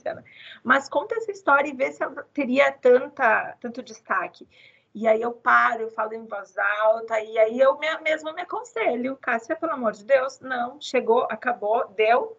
Mas 0.63 0.89
conta 0.89 1.15
essa 1.15 1.31
história 1.31 1.69
e 1.69 1.75
vê 1.75 1.91
se 1.91 2.03
ela 2.03 2.23
teria 2.33 2.71
tanta, 2.71 3.57
tanto 3.59 3.83
destaque. 3.83 4.47
E 4.95 5.07
aí 5.07 5.21
eu 5.21 5.31
paro, 5.31 5.83
eu 5.83 5.91
falo 5.91 6.13
em 6.13 6.25
voz 6.25 6.55
alta, 6.57 7.19
e 7.19 7.37
aí 7.39 7.59
eu 7.59 7.77
mesmo 8.03 8.31
me 8.33 8.43
aconselho, 8.43 9.17
Cássia, 9.17 9.55
pelo 9.55 9.73
amor 9.73 9.93
de 9.93 10.05
Deus, 10.05 10.39
não, 10.39 10.79
chegou, 10.79 11.23
acabou, 11.31 11.87
deu, 11.89 12.37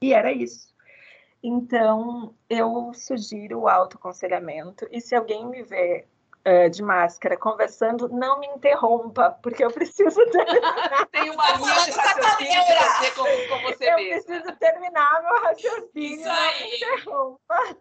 e 0.00 0.12
era 0.12 0.30
isso. 0.30 0.72
Então, 1.42 2.34
eu 2.48 2.92
sugiro 2.94 3.60
o 3.60 3.68
autoaconselhamento, 3.68 4.86
e 4.92 5.00
se 5.00 5.16
alguém 5.16 5.46
me 5.46 5.64
vê 5.64 6.06
uh, 6.46 6.70
de 6.70 6.82
máscara 6.82 7.36
conversando, 7.36 8.08
não 8.08 8.38
me 8.40 8.46
interrompa, 8.48 9.30
porque 9.42 9.64
eu 9.64 9.70
preciso 9.70 10.24
terminar. 10.30 11.06
Tem 11.10 11.30
uma 11.30 11.50
linha 11.52 11.74
de 11.84 11.90
raciocínio 11.90 12.64
de 12.64 12.74
você 12.74 13.10
como, 13.12 13.48
como 13.48 13.62
você 13.62 13.90
Eu 13.92 13.96
mesma. 13.96 14.22
preciso 14.24 14.56
terminar 14.58 15.22
meu 15.22 15.42
raciocínio, 15.42 16.20
Isso 16.20 16.28
aí. 16.30 16.60
não 16.60 16.68
me 16.68 16.76
interrompa. 16.76 17.76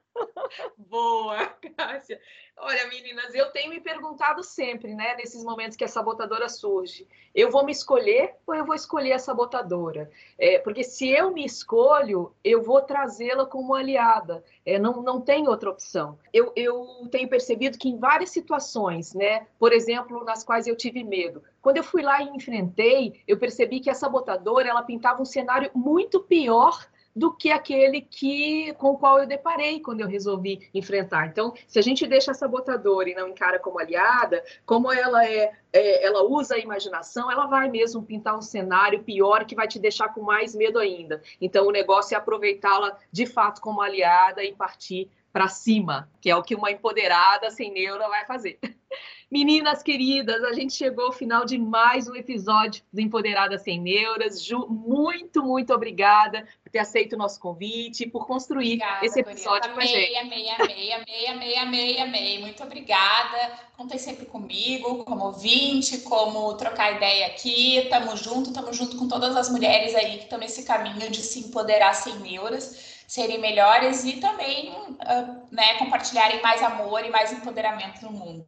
Boa, 0.77 1.45
Cássia. 1.77 2.19
Olha, 2.57 2.87
meninas, 2.87 3.35
eu 3.35 3.51
tenho 3.51 3.69
me 3.69 3.81
perguntado 3.81 4.41
sempre, 4.41 4.95
né, 4.95 5.13
nesses 5.15 5.43
momentos 5.43 5.75
que 5.75 5.83
a 5.83 5.89
sabotadora 5.89 6.47
surge, 6.47 7.05
eu 7.33 7.51
vou 7.51 7.65
me 7.65 7.71
escolher 7.71 8.33
ou 8.47 8.55
eu 8.55 8.65
vou 8.65 8.73
escolher 8.73 9.11
a 9.11 9.19
sabotadora? 9.19 10.09
É, 10.37 10.57
porque 10.59 10.81
se 10.81 11.09
eu 11.09 11.31
me 11.31 11.45
escolho, 11.45 12.33
eu 12.43 12.63
vou 12.63 12.81
trazê-la 12.81 13.45
como 13.45 13.75
aliada, 13.75 14.41
é, 14.65 14.79
não, 14.79 15.01
não 15.01 15.19
tem 15.19 15.49
outra 15.49 15.69
opção. 15.69 16.17
Eu, 16.31 16.53
eu 16.55 17.07
tenho 17.11 17.27
percebido 17.27 17.77
que 17.77 17.89
em 17.89 17.99
várias 17.99 18.29
situações, 18.29 19.13
né, 19.13 19.45
por 19.59 19.73
exemplo, 19.73 20.23
nas 20.23 20.43
quais 20.43 20.65
eu 20.65 20.77
tive 20.77 21.03
medo, 21.03 21.43
quando 21.61 21.77
eu 21.77 21.83
fui 21.83 22.01
lá 22.01 22.21
e 22.21 22.29
enfrentei, 22.29 23.21
eu 23.27 23.37
percebi 23.37 23.81
que 23.81 23.89
a 23.89 23.93
sabotadora, 23.93 24.69
ela 24.69 24.81
pintava 24.81 25.21
um 25.21 25.25
cenário 25.25 25.69
muito 25.75 26.21
pior 26.21 26.87
do 27.15 27.31
que 27.31 27.51
aquele 27.51 28.01
que 28.01 28.73
com 28.73 28.89
o 28.89 28.97
qual 28.97 29.19
eu 29.19 29.27
deparei 29.27 29.79
quando 29.79 30.01
eu 30.01 30.07
resolvi 30.07 30.69
enfrentar. 30.73 31.27
Então, 31.27 31.53
se 31.65 31.79
a 31.79 31.81
gente 31.81 32.05
deixa 32.05 32.31
a 32.31 32.33
sabotadora 32.33 33.09
e 33.09 33.15
não 33.15 33.29
encara 33.29 33.57
como 33.57 33.79
aliada, 33.79 34.43
como 34.65 34.91
ela 34.91 35.25
é, 35.25 35.53
é, 35.71 36.05
ela 36.05 36.23
usa 36.23 36.55
a 36.55 36.59
imaginação, 36.59 37.31
ela 37.31 37.47
vai 37.47 37.69
mesmo 37.69 38.03
pintar 38.03 38.37
um 38.37 38.41
cenário 38.41 39.03
pior 39.03 39.45
que 39.45 39.55
vai 39.55 39.67
te 39.67 39.79
deixar 39.79 40.13
com 40.13 40.21
mais 40.21 40.53
medo 40.53 40.77
ainda. 40.77 41.21
Então, 41.39 41.67
o 41.67 41.71
negócio 41.71 42.15
é 42.15 42.17
aproveitá-la 42.17 42.97
de 43.11 43.25
fato 43.25 43.61
como 43.61 43.81
aliada 43.81 44.43
e 44.43 44.53
partir 44.53 45.09
para 45.35 45.49
cima, 45.49 46.09
que 46.21 46.29
é 46.29 46.35
o 46.37 46.41
que 46.41 46.55
uma 46.55 46.71
empoderada 46.71 47.51
sem 47.51 47.69
neura 47.69 48.07
vai 48.07 48.25
fazer. 48.25 48.57
Meninas 49.29 49.83
queridas, 49.83 50.41
a 50.45 50.53
gente 50.53 50.71
chegou 50.73 51.07
ao 51.07 51.11
final 51.11 51.43
de 51.43 51.57
mais 51.57 52.07
um 52.07 52.15
episódio 52.15 52.81
do 52.93 53.01
Empoderada 53.01 53.57
Sem 53.57 53.81
Neuras. 53.81 54.41
Ju, 54.41 54.65
muito, 54.69 55.43
muito 55.43 55.73
obrigada 55.73 56.47
por 56.63 56.69
ter 56.69 56.79
aceito 56.79 57.13
o 57.13 57.17
nosso 57.17 57.37
convite, 57.37 58.07
por 58.07 58.25
construir 58.25 58.75
obrigada, 58.75 59.05
esse 59.05 59.19
episódio 59.19 59.73
com 59.73 59.79
a 59.81 59.85
gente. 59.85 60.15
Amei, 60.15 60.49
amei, 60.51 60.93
amei, 60.93 61.27
amei, 61.27 61.57
amei, 61.57 61.99
amei. 61.99 62.39
Muito 62.39 62.63
obrigada. 62.63 63.59
Contem 63.75 63.97
sempre 63.97 64.25
comigo, 64.25 65.03
como 65.03 65.25
ouvinte, 65.25 65.97
como 65.97 66.53
trocar 66.53 66.95
ideia 66.95 67.27
aqui. 67.27 67.85
Tamo 67.89 68.15
junto, 68.15 68.53
tamo 68.53 68.71
junto 68.71 68.95
com 68.95 69.09
todas 69.09 69.35
as 69.35 69.49
mulheres 69.49 69.95
aí 69.95 70.17
que 70.17 70.23
estão 70.23 70.39
nesse 70.39 70.63
caminho 70.63 71.11
de 71.11 71.21
se 71.21 71.39
empoderar 71.39 71.93
sem 71.93 72.15
neuras 72.19 72.94
serem 73.07 73.39
melhores 73.39 74.03
e 74.03 74.19
também 74.19 74.71
uh, 74.71 75.47
né, 75.51 75.77
compartilharem 75.77 76.41
mais 76.41 76.61
amor 76.61 77.03
e 77.03 77.09
mais 77.09 77.31
empoderamento 77.31 78.03
no 78.03 78.11
mundo. 78.11 78.45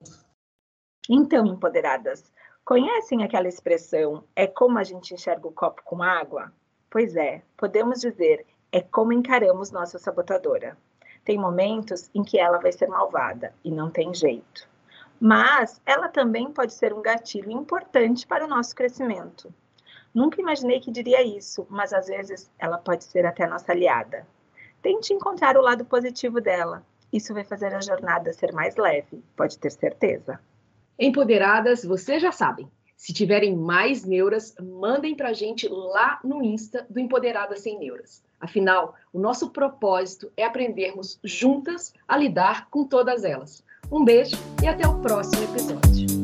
Então, 1.10 1.46
empoderadas, 1.46 2.32
conhecem 2.65 3.24
aquela 3.24 3.48
expressão 3.48 4.24
é 4.36 4.46
como 4.46 4.78
a 4.78 4.84
gente 4.84 5.13
enxerga 5.13 5.48
o 5.48 5.54
copo 5.54 5.82
com 5.84 6.04
água? 6.04 6.52
Pois 6.89 7.15
é, 7.15 7.41
podemos 7.56 8.02
dizer 8.02 8.46
é 8.72 8.82
como 8.82 9.13
encaramos 9.13 9.72
nossa 9.72 9.98
sabotadora. 9.98 10.78
Tem 11.24 11.38
momentos 11.38 12.10
em 12.13 12.24
que 12.24 12.39
ela 12.39 12.58
vai 12.58 12.72
ser 12.72 12.88
malvada 12.88 13.54
e 13.63 13.72
não 13.72 13.89
tem 13.89 14.13
jeito. 14.13 14.67
Mas 15.20 15.82
ela 15.86 16.10
também 16.10 16.52
pode 16.52 16.74
ser 16.74 16.93
um 16.93 17.02
gatilho 17.02 17.52
importante 17.52 18.28
para 18.28 18.46
o 18.46 18.48
nosso 18.48 18.76
crescimento. 18.76 19.54
Nunca 20.13 20.41
imaginei 20.41 20.80
que 20.80 20.91
diria 20.91 21.24
isso, 21.24 21.65
mas 21.70 21.93
às 21.93 22.08
vezes 22.08 22.50
ela 22.58 22.78
pode 22.78 23.04
ser 23.04 23.26
até 23.26 23.46
nossa 23.48 23.72
aliada. 23.72 24.28
Tente 24.82 25.13
encontrar 25.13 25.58
o 25.58 25.62
lado 25.62 25.86
positivo 25.86 26.40
dela. 26.40 26.84
Isso 27.12 27.34
vai 27.34 27.44
fazer 27.44 27.74
a 27.74 27.82
jornada 27.82 28.34
ser 28.34 28.52
mais 28.52 28.76
leve, 28.76 29.24
pode 29.36 29.58
ter 29.58 29.72
certeza. 29.72 30.40
Empoderadas, 31.00 31.84
vocês 31.84 32.22
já 32.22 32.32
sabem. 32.32 32.70
Se 32.96 33.13
tiverem 33.13 33.56
mais 33.56 34.04
neuras, 34.04 34.56
mandem 34.60 35.16
para 35.16 35.30
a 35.30 35.34
gente 35.34 35.68
lá 35.70 36.20
no 36.24 36.44
Insta 36.44 36.86
do 36.90 37.00
Empoderadas 37.00 37.62
Sem 37.62 37.78
Neuras. 37.78 38.24
Afinal, 38.40 38.96
o 39.13 39.20
nosso 39.20 39.52
propósito 39.52 40.32
é 40.36 40.44
aprendermos 40.44 41.20
juntas 41.24 41.94
a 42.08 42.18
lidar 42.18 42.68
com 42.70 42.86
todas 42.86 43.24
elas. 43.24 43.63
Um 43.92 44.04
beijo 44.04 44.36
e 44.63 44.68
até 44.68 44.88
o 44.88 45.00
próximo 45.00 45.44
episódio. 45.44 46.16